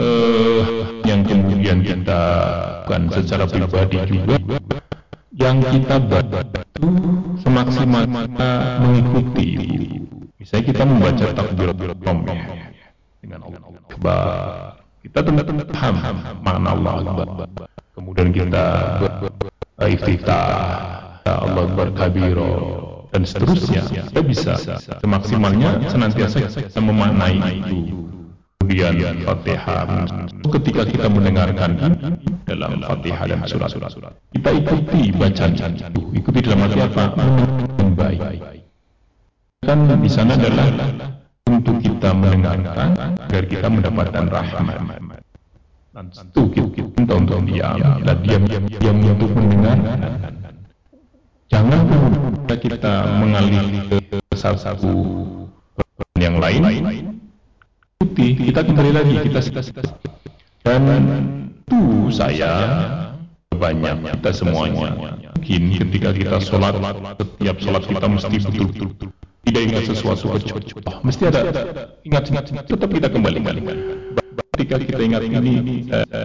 eh, 0.00 0.62
yang 1.04 1.20
kemudian 1.26 1.78
kita 1.84 2.20
bukan 2.86 3.02
secara 3.12 3.44
pribadi 3.44 3.96
juga 4.08 4.36
yang 5.36 5.62
kita 5.62 5.96
bantu 6.00 6.88
semaksimal 7.40 8.04
kita 8.08 8.50
mengikuti 8.80 9.48
Misalnya 10.40 10.64
kita 10.72 10.82
membaca 10.88 11.26
takbiratul 11.36 11.92
ihram 11.94 12.18
ya, 12.24 12.34
dengan 13.20 13.40
Allah 13.44 13.60
Akbar. 13.86 14.24
Kita 15.04 15.18
tentu 15.20 15.52
paham 15.68 15.94
makna 16.40 16.68
Allah. 16.72 16.94
Kemudian 17.92 18.32
kita 18.32 18.64
iftitah 19.84 20.48
Allah 21.28 21.62
Akbar 21.68 21.92
kabiro 21.92 22.52
dan 23.10 23.22
seterusnya. 23.26 23.82
Kita 23.90 24.22
bisa 24.22 24.54
semaksimalnya 25.02 25.82
senantiasa 25.90 26.38
kita 26.46 26.80
memaknai 26.80 27.38
itu. 27.58 28.08
Kemudian 28.60 29.26
Fatihah 29.26 30.06
ketika 30.46 30.82
kita 30.86 31.06
mendengarkan 31.10 31.74
dalam 32.46 32.78
Fatihah 32.78 33.26
dan 33.26 33.42
surat-surat 33.42 34.14
kita 34.30 34.50
ikuti 34.54 35.10
bacaan 35.10 35.52
itu. 35.58 36.02
Ikuti 36.14 36.38
dalam 36.38 36.70
arti 36.70 36.78
apa? 36.78 37.04
Baik. 37.98 38.20
Kan 39.66 39.90
di 39.90 40.06
sana 40.06 40.38
adalah 40.38 40.70
untuk 41.50 41.82
kita 41.82 42.14
mendengarkan 42.14 42.94
agar 43.26 43.42
kita 43.50 43.66
mendapatkan 43.66 44.24
rahmat. 44.30 44.78
Tentu 45.90 46.42
kita 46.54 47.12
untuk 47.18 47.42
diam. 47.50 47.76
Dan 48.06 48.16
diam 48.22 48.42
diam 48.46 48.96
untuk 49.02 49.34
mendengarkan 49.34 50.39
jangan 51.50 51.80
kita 52.58 52.92
mengalih 53.18 53.84
ke 53.86 53.98
satu 54.38 54.94
yang 56.18 56.38
lain. 56.38 56.62
Ikuti 58.00 58.48
kita 58.50 58.64
kembali 58.64 58.90
lagi 58.96 59.14
kita 59.28 59.40
dan 60.64 60.82
itu 61.66 61.82
saya 62.08 62.52
banyak 63.54 63.96
kita 64.16 64.30
semuanya. 64.32 64.96
Mungkin 65.36 65.62
ketika 65.72 66.10
kita 66.16 66.36
sholat 66.40 66.74
setiap 67.18 67.56
sholat 67.60 67.82
kita 67.84 68.06
mesti 68.08 68.36
betul-betul 68.40 69.10
tidak 69.40 69.62
ingat 69.66 69.82
sesuatu 69.88 70.24
kecuali 70.36 70.68
oh, 70.84 71.00
mesti 71.00 71.22
ada. 71.32 71.40
Ingat 72.04 72.24
ingat 72.28 72.44
tetap 72.68 72.88
kita 72.92 73.08
kembali 73.08 73.36
kembali 73.40 73.60
ketika 74.60 74.76
kita 74.84 75.00
ingat 75.00 75.22
ini 75.24 75.88
eh, 75.88 76.24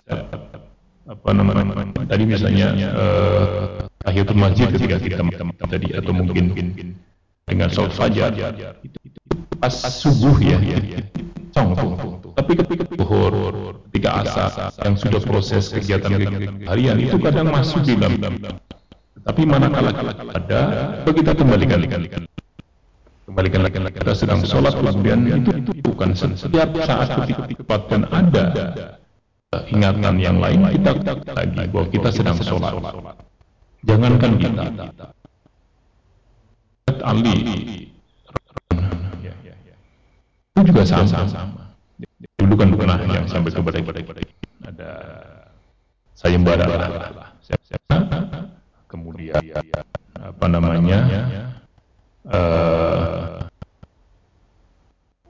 apa 1.07 1.29
namanya 1.31 1.63
tadi 2.11 2.23
misalnya 2.27 2.67
eh, 2.75 3.94
tahiyatul 4.05 4.37
masjid 4.37 4.69
ketika 4.69 4.97
kita 5.01 5.21
tadi 5.65 5.87
atau 5.97 6.13
mungkin 6.13 6.53
dengan 7.49 7.67
sholat 7.73 7.93
fajar 7.97 8.31
itu 8.85 8.99
pas 9.57 9.73
subuh 9.73 10.37
ya, 10.41 10.61
ya, 10.61 10.77
ya. 10.77 11.01
tapi 12.37 12.51
ketika 12.53 12.83
zuhur 12.93 13.33
ketika 13.89 14.09
asar 14.21 14.49
yang 14.85 14.95
sudah 14.99 15.21
proses 15.25 15.73
kegiatan 15.73 16.21
harian 16.69 17.01
itu 17.01 17.17
kadang 17.17 17.49
masuk 17.49 17.81
di 17.81 17.97
dalam. 17.97 18.37
tapi 19.25 19.41
manakala 19.41 19.89
ada 20.37 20.61
kita 21.09 21.33
kembalikan. 21.33 21.81
Kembalikan 23.25 23.65
lagi 23.65 23.81
kita 23.89 24.13
sedang 24.13 24.45
sholat 24.45 24.77
kemudian 24.77 25.25
itu, 25.25 25.49
itu 25.57 25.71
bukan 25.81 26.13
setiap 26.13 26.69
saat 26.85 27.09
ketika 27.25 27.77
dan 27.89 28.05
ada 28.13 28.45
ingatan 29.73 30.21
yang 30.21 30.37
lain 30.37 30.61
kita 30.77 30.93
lagi 31.33 31.65
bahwa 31.73 31.87
kita 31.89 32.09
sedang 32.13 32.37
sholat 32.37 32.77
jangankan 33.85 34.31
kita. 34.41 34.65
Ali. 37.05 37.33
Itu 40.55 40.61
juga 40.71 40.83
sama. 40.87 41.65
Dulu 42.39 42.53
kan 42.57 42.69
pernah 42.73 42.97
yang 43.05 43.27
sampai 43.27 43.51
kepada 43.51 44.21
ada 44.65 44.91
sayembara 46.15 46.65
lah, 46.65 47.29
kemudian 48.89 49.37
apa 50.17 50.45
namanya? 50.49 50.99
Uh, 52.25 53.45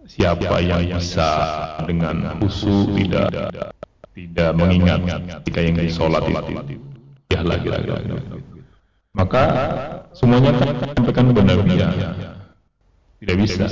siapa 0.08 0.64
yang 0.64 0.96
bisa 0.96 1.28
dengan 1.84 2.40
khusyuk 2.40 2.96
tidak 2.96 3.52
tidak 4.16 4.52
mengingat 4.56 5.04
ketika 5.44 5.60
yang 5.60 5.76
di 5.76 5.92
sholat 5.92 6.24
itu 6.24 6.95
ya 7.36 7.42
lagi. 7.44 7.68
Lagi 7.68 8.16
maka 9.16 9.44
semuanya 10.12 10.52
kan 10.60 10.70
sampaikan 10.92 11.32
benar 11.32 11.60
dia 11.64 11.88
tidak 13.24 13.36
bisa. 13.48 13.66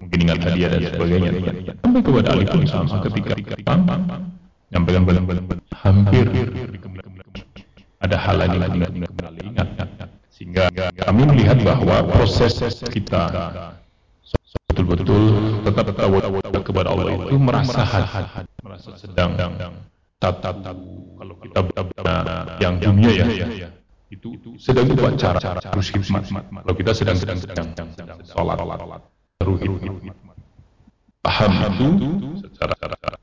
Mungkin 0.00 0.18
ingat 0.26 0.38
hadiah 0.42 0.68
dan 0.74 0.82
sebagainya. 0.90 1.30
Sampai 1.84 2.00
kepada 2.00 2.28
Ali 2.34 2.44
pun 2.48 2.64
sama 2.66 2.98
ketika 3.04 3.32
nyampaikan 4.70 5.02
hampir 5.76 6.24
ada 8.00 8.16
hal 8.16 8.36
lain 8.40 8.80
yang 8.80 9.06
kembali 9.06 9.40
ingat 9.44 9.68
sehingga 10.32 10.72
kami 11.04 11.22
melihat 11.30 11.60
bahwa 11.60 12.00
proses 12.10 12.56
kita 12.88 13.28
betul-betul 14.72 15.22
tetap 15.68 15.94
tawakal 15.94 16.62
kepada 16.64 16.88
Allah. 16.90 17.28
Itu 17.28 17.38
merasa 17.38 17.84
merasa 18.64 18.90
sedang 18.96 19.36
tatap 20.20 20.56
kalau 21.16 21.34
kita 21.40 21.60
yang 22.60 22.76
dunia 22.76 23.10
ya 23.24 23.68
itu 24.10 24.34
sedang 24.58 24.90
upacara 24.90 25.38
terus 25.70 25.88
hikmat. 25.94 26.26
Kalau 26.28 26.74
kita 26.76 26.92
sedang 26.92 27.16
sedang 27.16 27.38
sedang 27.40 28.18
sholat. 28.26 28.58
Ruhid 29.40 29.72
paham 31.20 31.52
itu 31.68 31.88
secara 32.44 32.74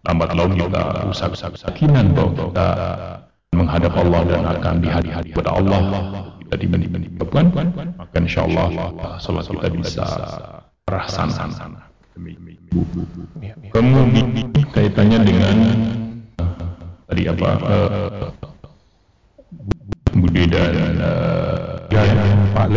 lambat 0.05 0.29
laun 0.33 0.53
kita 0.57 0.81
usaha 1.09 1.29
kesakinan 1.53 2.13
bahwa 2.13 2.49
kita 2.49 2.67
menghadap 3.53 3.93
Allah 3.93 4.21
dan 4.25 4.41
akan 4.47 4.75
dihadiri 4.81 5.29
kepada 5.35 5.51
Allah. 5.53 5.81
Kita 6.47 6.55
dibanding-bandingkan 6.55 7.67
maka 7.99 8.17
insya 8.23 8.47
Allah 8.47 8.67
salat 9.19 9.45
kita 9.51 9.69
bisa 9.75 10.05
terlaksana 10.87 11.83
kemudian 13.75 14.27
kaitannya 14.71 15.19
dengan 15.27 15.57
tadi 17.07 17.21
apa? 17.27 17.49
Uh, 17.63 18.27
Budi 20.17 20.43
dan 20.49 20.97
uh, 20.97 21.87
ya, 21.93 22.01
Pak 22.51 22.67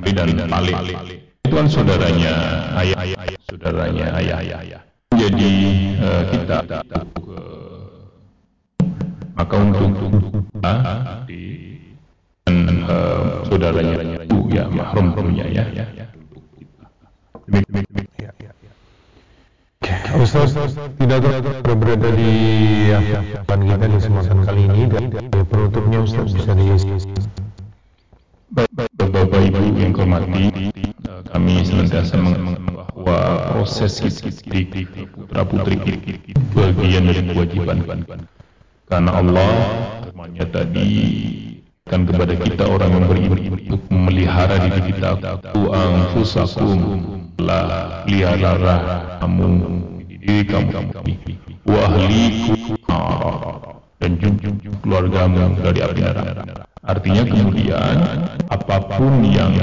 Budi 0.00 0.10
dan 0.12 0.28
Pak 0.50 0.62
itu 1.42 1.54
kan 1.60 1.66
saudaranya 1.68 2.34
ayah, 2.80 2.96
ayah 3.04 3.40
saudaranya 3.44 4.06
ayah, 4.16 4.38
ayah. 4.40 4.82
Jadi 5.12 5.52
uh, 6.00 6.22
kita 6.32 6.64
uh, 6.64 7.04
maka 9.36 9.54
untuk 9.60 9.92
uh, 10.64 11.24
di 11.28 11.76
dan 12.48 12.82
uh, 12.88 13.44
saudaranya 13.46 14.24
itu 14.24 14.38
ya 14.48 14.64
mahrum 14.72 15.12
punya 15.12 15.44
ya. 15.48 15.64
ya, 15.70 15.86
tidak 20.70 21.18
ada 21.26 21.74
berada 21.74 22.08
di 22.14 22.32
depan 22.94 23.60
kita 23.66 23.86
di 23.90 23.98
semasa 23.98 24.30
kali 24.46 24.62
ini 24.70 24.82
dan 24.86 25.04
penutupnya 25.50 25.98
Ustaz 26.06 26.30
bisa 26.30 26.54
diisi. 26.54 26.86
Bapak 28.52 29.40
Ibu 29.48 29.80
yang 29.80 29.96
hormati, 29.96 30.70
kami 31.32 31.64
senantiasa 31.64 32.14
bahwa 32.20 33.18
proses 33.56 33.98
kita 33.98 35.02
putra 35.10 35.42
putri 35.42 35.74
bagian 36.54 37.08
dari 37.08 37.22
kewajiban 37.26 37.78
karena 38.92 39.10
Allah 39.16 39.50
firman-Nya 40.04 40.46
tadi 40.52 40.90
kan 41.88 42.04
kepada 42.04 42.36
kita 42.36 42.64
orang 42.68 42.90
yang 42.92 43.04
beriman 43.08 43.40
untuk 43.56 43.82
memelihara 43.88 44.54
diri 44.68 44.92
kita 44.92 45.18
ku 45.50 45.72
anfusakum 45.72 46.78
lah 47.40 48.04
pelihara 48.04 48.76
kamu 49.18 49.48
kamu. 50.22 50.70
Wa 51.66 51.80
ahlikum 51.90 52.78
dan 54.02 54.18
junjung 54.18 54.58
keluargamu 54.82 55.54
dari 55.62 55.78
api 55.82 56.00
neraka. 56.02 56.66
Artinya 56.82 57.22
kemudian 57.22 57.96
apa 58.50 58.76
pun 58.98 59.22
yang 59.22 59.54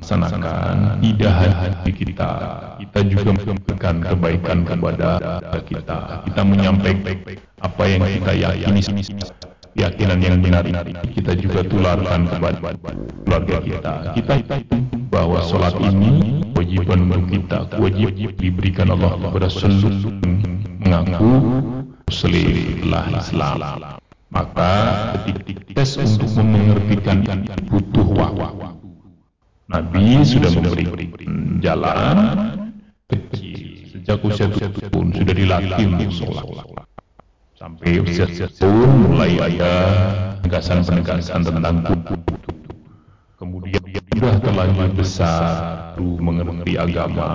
laksanakan 0.00 1.00
tidak 1.00 1.32
hanya 1.40 1.80
kita 1.88 2.30
kita 2.76 2.98
juga 3.08 3.30
memberikan 3.36 3.94
kebaikan 4.04 4.58
kepada 4.68 5.10
kita. 5.64 5.98
Kita 6.28 6.42
menyampaikan 6.44 7.16
apa 7.60 7.82
yang 7.88 8.02
kita 8.04 8.32
yakini 8.36 8.80
keyakinan 9.74 10.18
yang 10.20 10.36
benar 10.42 10.64
kita 11.14 11.32
juga 11.38 11.60
tularkan 11.66 12.26
kepada 12.26 12.58
keluarga 13.24 13.56
kita. 13.62 13.92
Kita 14.18 14.34
bahwa 15.10 15.42
sholat 15.46 15.74
ini 15.82 16.42
kewajiban 16.54 17.06
untuk 17.06 17.24
kita. 17.30 17.58
Wajib 17.78 18.34
diberikan 18.38 18.90
Allah 18.94 19.18
kepada 19.18 19.48
seluruh 19.50 20.14
mengaku 20.82 21.32
muslimlah 22.06 23.04
Islam. 23.18 23.58
Maka 24.30 24.72
tes 25.74 25.90
untuk 25.98 26.30
mengertikan 26.38 27.26
butuh 27.66 28.06
waktu 28.14 28.70
Nabi 29.70 30.22
sudah 30.22 30.50
memberi 30.54 30.86
jalan 31.62 32.16
kecil. 33.10 33.58
Sejak 33.90 34.22
usia 34.22 34.46
tujuh 34.50 34.86
pun 34.90 35.10
sudah 35.14 35.34
dilatih 35.34 35.86
untuk 35.90 36.10
sholat 36.14 36.46
sampai 37.60 38.00
usia 38.00 38.24
pun 38.56 39.12
mulai 39.12 39.36
ada 39.36 39.72
penegasan-penegasan 40.40 41.44
tentang 41.44 41.84
kudu 41.84 42.16
kemudian 43.36 43.84
sudah 44.16 44.34
terlanjur 44.40 44.88
besar 44.96 45.92
mengerti 46.00 46.80
agama. 46.80 47.28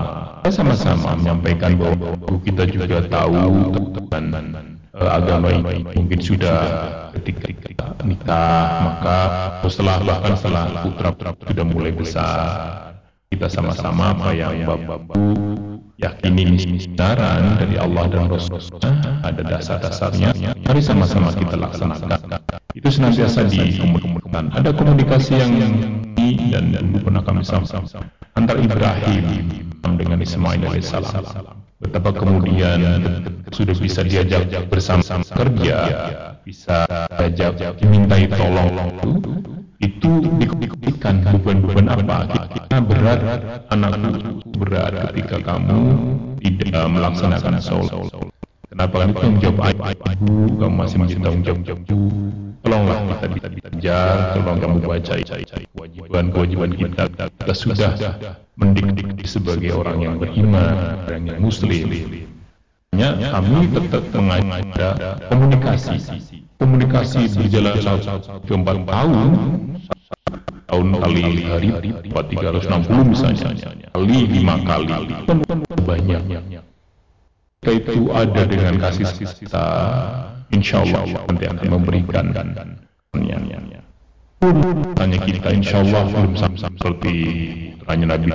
Sama-sama 0.50 1.14
menyampaikan 1.14 1.78
bahwa 1.78 2.18
kita 2.42 2.66
juga 2.66 3.06
tahu 3.06 3.70
dan 4.10 4.34
uh, 4.98 5.10
agama 5.14 5.54
ini 5.54 5.86
mungkin 5.94 6.18
sudah 6.18 6.58
ketika 7.22 7.46
kita 7.62 7.88
nikah 8.02 8.66
maka 8.82 9.18
setelah 9.70 10.02
bahkan 10.02 10.34
setelah 10.34 10.66
putra 10.90 11.10
putra 11.14 11.32
sudah 11.54 11.66
mulai 11.70 11.94
besar 11.94 12.95
kita 13.34 13.48
sama-sama 13.50 14.14
apa 14.14 14.30
yang 14.38 14.64
bapak 14.64 15.18
yakini 15.96 16.60
kebenaran 16.60 17.58
dari 17.58 17.76
Allah 17.80 18.06
dan 18.12 18.28
Rasulullah 18.28 18.96
ada 19.24 19.42
dasar-dasarnya. 19.42 20.36
Mari 20.68 20.82
sama-sama 20.84 21.32
kita 21.34 21.56
laksanakan. 21.56 22.20
itu 22.76 22.92
senantiasa 22.92 23.48
dikomunikasikan 23.48 24.52
ada 24.52 24.76
komunikasi 24.76 25.40
yang 25.40 25.52
ini 26.20 26.52
dan 26.52 26.76
dulu 26.76 27.08
pernah 27.08 27.24
kami 27.24 27.48
sama-sama 27.48 27.88
antara 28.36 28.60
Ibrahim 28.60 29.24
dengan 29.96 30.20
Ismail 30.20 30.60
alaihissalam. 30.60 31.56
Betapa 31.80 32.12
kemudian 32.12 32.80
sudah 33.52 33.76
bisa 33.80 34.04
diajak 34.04 34.48
bersama 34.68 35.04
kerja 35.24 35.78
bisa 36.44 36.84
diajak 37.36 37.80
dimintai 37.80 38.28
tolong 38.32 38.76
itu 39.84 40.12
dikutikan 40.40 41.26
beban-beban 41.26 41.92
apa 41.92 42.48
kita 42.52 42.78
berat 42.80 43.20
anakku 43.72 44.40
berat 44.56 44.94
ketika 45.12 45.38
kamu 45.44 45.82
tidak 46.40 46.86
melaksanakan 46.88 47.60
sholat. 47.60 47.92
Kenapa 48.72 49.08
tanggung 49.08 49.40
jawab 49.40 49.72
ibu 49.72 50.36
kamu 50.60 50.74
masih 50.76 50.98
menjadi 51.00 51.22
tanggung 51.24 51.44
jawab 51.64 51.80
tolonglah 52.66 52.98
kita 53.22 53.48
diajar 53.54 54.16
tolong 54.36 54.58
kamu 54.58 54.78
baca 54.84 55.14
kewajiban-kewajiban 55.76 56.72
kita. 56.76 57.04
Kita 57.14 57.54
sudah 57.54 57.92
mendidik 58.58 59.28
sebagai 59.28 59.76
orang 59.76 59.98
yang 60.02 60.16
beriman 60.18 61.04
orang 61.08 61.24
yang 61.28 61.40
muslim. 61.40 61.88
Hanya 62.96 63.36
kami 63.36 63.68
tetap 63.76 64.04
mengajak 64.16 64.96
komunikasi 65.28 66.00
komunikasi 66.60 67.30
berjalan 67.36 67.78
sampai 67.82 68.56
empat 68.56 68.78
tahun 68.88 69.30
tahun 70.66 70.88
kali 70.98 71.24
hari 71.46 71.70
360 72.10 73.12
misalnya 73.12 73.50
kali 73.94 74.20
lima 74.28 74.56
kali. 74.66 74.94
Banyak 75.86 76.22
kita 77.66 77.72
itu 77.82 78.14
ada 78.14 78.42
dengan 78.46 78.78
kasih 78.78 79.10
kita 79.42 79.66
insya 80.54 80.86
Allah 80.86 81.26
nanti 81.26 81.46
akan 81.50 81.68
memberikan 81.74 82.30
hanya 85.02 85.18
kita 85.26 85.50
insya 85.50 85.82
Allah 85.82 86.06
belum 86.14 86.38
sama 86.38 86.58
seperti 86.62 87.14
hanya 87.90 88.06
Nabi 88.14 88.30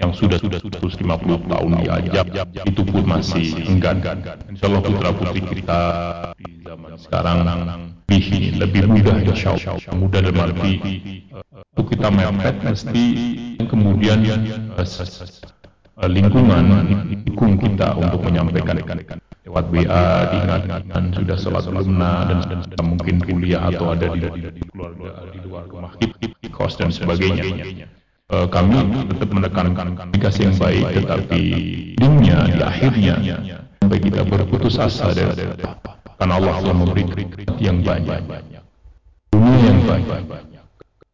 yang 0.00 0.16
sudah 0.16 0.40
sudah 0.40 0.58
150 0.64 1.52
tahun 1.52 1.70
diajak 1.84 2.26
itu 2.64 2.82
pun 2.88 3.04
masih 3.04 3.52
enggan. 3.68 4.00
Insya 4.48 4.72
Allah 4.72 4.80
putra 4.80 5.10
putri 5.12 5.40
kita 5.44 5.80
di 6.40 6.64
zaman 6.64 6.96
sekarang 6.96 7.38
lebih 8.08 8.56
lebih 8.56 8.82
mudah 8.88 9.16
insya 9.20 9.52
Allah. 9.52 9.76
Mudah 9.92 10.20
dalam 10.24 10.40
arti 10.40 10.72
untuk 11.76 11.86
kita 11.92 12.08
mepet 12.08 12.56
mesti 12.64 13.04
kemudian 13.68 14.24
lingkungan 16.08 16.64
dukung 17.28 17.60
kita 17.60 17.92
untuk 18.00 18.24
menyampaikan. 18.24 18.80
Lewat 19.40 19.72
WA 19.72 20.04
diingatkan 20.30 21.16
sudah 21.16 21.36
sholat 21.40 21.64
lumna 21.64 22.28
dan, 22.28 22.38
dan, 22.44 22.60
dan 22.70 22.84
mungkin 22.86 23.24
kuliah 23.24 23.72
atau 23.72 23.96
ada 23.96 24.12
di, 24.12 24.20
di, 24.20 24.40
di 24.52 24.62
keluarga 24.68 25.26
di 25.32 25.38
luar 25.42 25.64
rumah 25.64 25.92
kos 26.52 26.76
dan 26.76 26.92
sebagainya 26.92 27.88
uh, 28.30 28.46
kami 28.46 28.78
tetap 29.14 29.28
menekankan 29.30 29.88
komunikasi 29.98 30.48
yang 30.48 30.56
baik 30.56 30.82
tetapi 31.02 31.42
dunia 31.98 32.38
di 32.48 32.60
akhirnya 32.62 33.14
sampai 33.82 33.98
kita 34.00 34.22
berputus 34.26 34.78
asa 34.78 35.10
dari 35.10 35.34
karena 36.20 36.36
Allah 36.36 36.54
telah 36.60 36.76
memberi 36.76 37.04
yang 37.64 37.80
banyak. 37.80 38.20
Dunia 39.32 39.58
yang 39.64 39.80
banyak. 39.88 40.20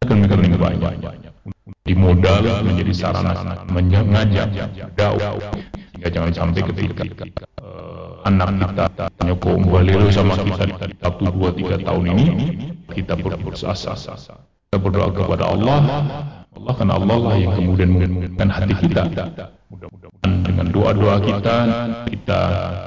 Akan 0.03 0.19
yang 0.27 0.59
banyak. 0.59 0.93
Di 1.87 1.95
modal 1.95 2.43
menjadi 2.67 2.91
sarana 2.91 3.63
mengajak 3.71 4.51
dakwah. 4.99 5.39
Sehingga 5.95 6.09
jangan 6.11 6.33
sampai 6.35 6.61
ketika 6.75 7.07
uh, 7.63 8.27
anak 8.27 8.75
kita 8.75 9.07
nyokong 9.23 9.71
balilu 9.71 10.11
sama 10.11 10.35
kita 10.43 10.91
satu 10.99 11.25
dua 11.31 11.55
tiga 11.55 11.79
tahun 11.79 12.05
ini? 12.11 12.27
Kita 12.91 13.15
berputus 13.15 13.63
asa. 13.63 13.95
Kita 13.95 14.77
berdoa 14.83 15.15
kepada 15.15 15.55
Allah 15.55 15.79
Allah 16.57 16.75
kan 16.75 16.89
Allah 16.89 17.17
lah 17.21 17.35
yang 17.37 17.53
kemudian 17.53 17.89
mengingatkan 17.93 18.49
hati 18.49 18.75
kita. 18.89 19.03
Mudah-mudahan 19.69 20.31
dengan 20.47 20.67
doa-doa 20.73 21.17
kita 21.21 21.57
kita 22.09 22.41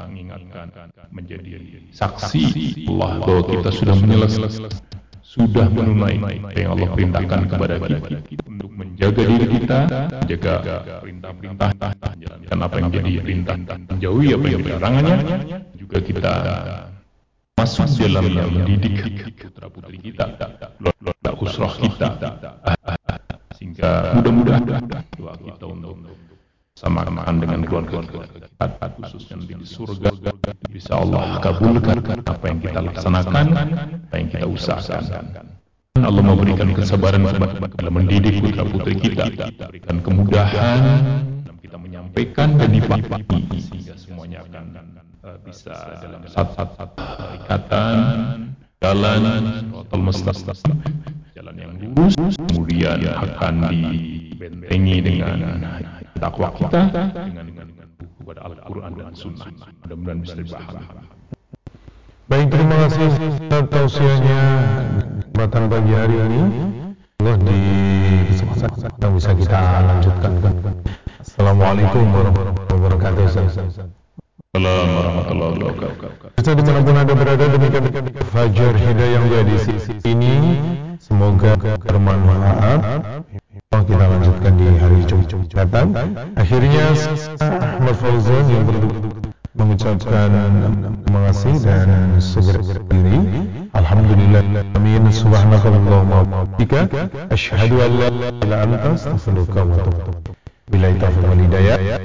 mengingatkan 0.10 0.68
menjadi 1.14 1.50
saksi 1.94 2.44
Allah 2.90 3.12
bahwa 3.22 3.42
kita 3.46 3.70
sudah 3.70 3.96
menyelesaikan 4.02 4.74
sudah 5.30 5.70
menunaikan 5.70 6.50
yang 6.58 6.74
Allah 6.74 6.90
perintahkan 6.90 7.40
kepada 7.46 7.76
kita. 7.78 8.18
Untuk 8.50 8.72
menjaga 8.74 9.22
diri 9.30 9.48
kita, 9.62 9.80
jaga 10.26 10.56
perintah-perintah, 11.06 11.70
menjalankan 11.78 12.58
apa 12.66 12.76
yang 12.82 12.90
jadi 12.90 13.12
perintah, 13.22 13.56
menjauhi 13.94 14.28
apa 14.34 14.46
yang 14.50 14.62
larangannya, 14.66 15.18
juga 15.78 15.98
kita 16.02 16.34
masuk 17.62 17.86
dalam 18.02 18.26
mendidik 18.34 18.96
putra 19.38 19.68
putri 19.70 19.98
kita, 20.02 20.26
lolak 20.82 21.38
usrah 21.38 21.74
kita, 21.78 22.10
sehingga 23.60 24.16
mudah-mudahan. 24.16 24.64
doa 25.20 25.36
kita 25.36 25.66
untuk 25.68 25.99
sama-samaan 26.80 27.43
dengan 27.43 27.60
keluarga 27.68 28.07
kita 28.07 28.88
khususnya 29.03 29.36
di 29.43 29.68
surga 29.68 30.16
bisa 30.72 30.95
Allah 30.95 31.43
kabulkan 31.43 32.24
apa 32.24 32.45
yang 32.47 32.60
kita 32.64 32.80
laksanakan 32.80 33.45
apa 34.07 34.16
yang 34.16 34.28
kita 34.32 34.47
usahakan. 34.47 35.60
Allah 35.99 36.24
memberikan 36.24 36.72
kesabaran 36.72 37.28
dalam 37.76 37.91
mendidik 37.91 38.39
putra 38.39 38.64
putri 38.64 38.95
kita 38.95 39.28
berikan 39.28 39.99
kemudahan 39.99 40.80
dalam 41.43 41.60
kita 41.60 41.76
menyampaikan 41.76 42.55
dan 42.55 42.72
dipahami 42.72 43.43
sehingga 43.60 43.99
semuanya 43.99 44.47
akan 44.47 44.95
bisa 45.43 45.76
dalam 45.99 46.24
satu 46.32 46.88
ikatan 47.43 47.97
jalan 48.80 49.24
mustaqim 49.91 50.80
jalan 51.36 51.55
yang 51.60 51.76
lurus 51.76 52.39
akan 53.26 53.54
dibentengi 53.72 54.98
dengan 55.04 55.38
takwa 56.20 56.50
kita 56.56 56.88
dengan 57.14 57.46
dengan 57.48 57.68
buku 58.00 58.20
pada 58.24 58.40
Al-Quran 58.48 58.92
dan 58.96 59.14
Sunnah. 59.16 59.50
Mudah-mudahan 59.84 60.20
bisa 60.24 60.36
dipahami. 60.40 60.86
Baik 62.30 62.48
terima 62.54 62.76
kasih 62.86 63.10
atas 63.50 63.64
tausiahnya. 63.74 64.42
Kesempatan 65.30 65.64
pagi 65.72 65.94
hari 65.96 66.16
ini 66.20 66.42
Allah 67.20 67.36
di 67.42 67.60
kesempatan 68.32 68.92
yang 69.02 69.14
bisa 69.16 69.32
kita 69.34 69.60
lanjutkan. 69.88 70.32
Assalamualaikum 71.20 72.06
warahmatullahi 72.12 72.76
wabarakatuh 72.76 73.24
Assalamualaikum 73.24 74.90
warahmatullahi 74.94 75.52
wabarakatuh. 75.64 76.10
Bisa 76.38 76.52
di 76.54 76.64
mana 76.64 76.80
pun 76.84 76.96
anda 76.96 77.14
berada 77.16 77.46
demikian 77.50 77.86
Fajar 78.30 78.74
Hidayah 78.76 79.24
di 79.46 79.58
sisi 79.62 79.94
ini 80.06 80.36
Semoga 81.00 81.56
bermanfaat. 81.80 82.80
Oh, 83.72 83.82
kita 83.88 84.04
lanjutkan 84.04 84.54
di 84.60 84.68
hari 84.78 85.00
Jumat 85.08 85.47
datang. 85.56 85.95
Akhirnya 86.36 86.91
Ahmad 87.39 87.95
Fauzan 87.95 88.45
yang 88.52 88.68
mengucapkan 89.56 90.30
terima 91.02 91.22
kasih 91.32 91.56
dan 91.64 92.20
segera 92.20 92.60
diri. 92.91 93.47
Alhamdulillah. 93.72 94.43
Amin. 94.76 95.08
Subhanakallahumma 95.10 96.28
wa 96.28 96.43
bihamdika 96.60 97.32
asyhadu 97.32 97.80
an 97.80 97.91
la 97.95 98.10
ilaha 98.43 98.64
anta 98.68 98.89
astaghfiruka 99.00 99.60
wa 99.64 99.80
atubu 99.80 100.36
ilaik. 100.76 101.00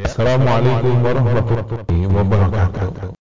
Assalamualaikum 0.06 0.94
warahmatullahi 1.02 2.06
wabarakatuh. 2.14 3.23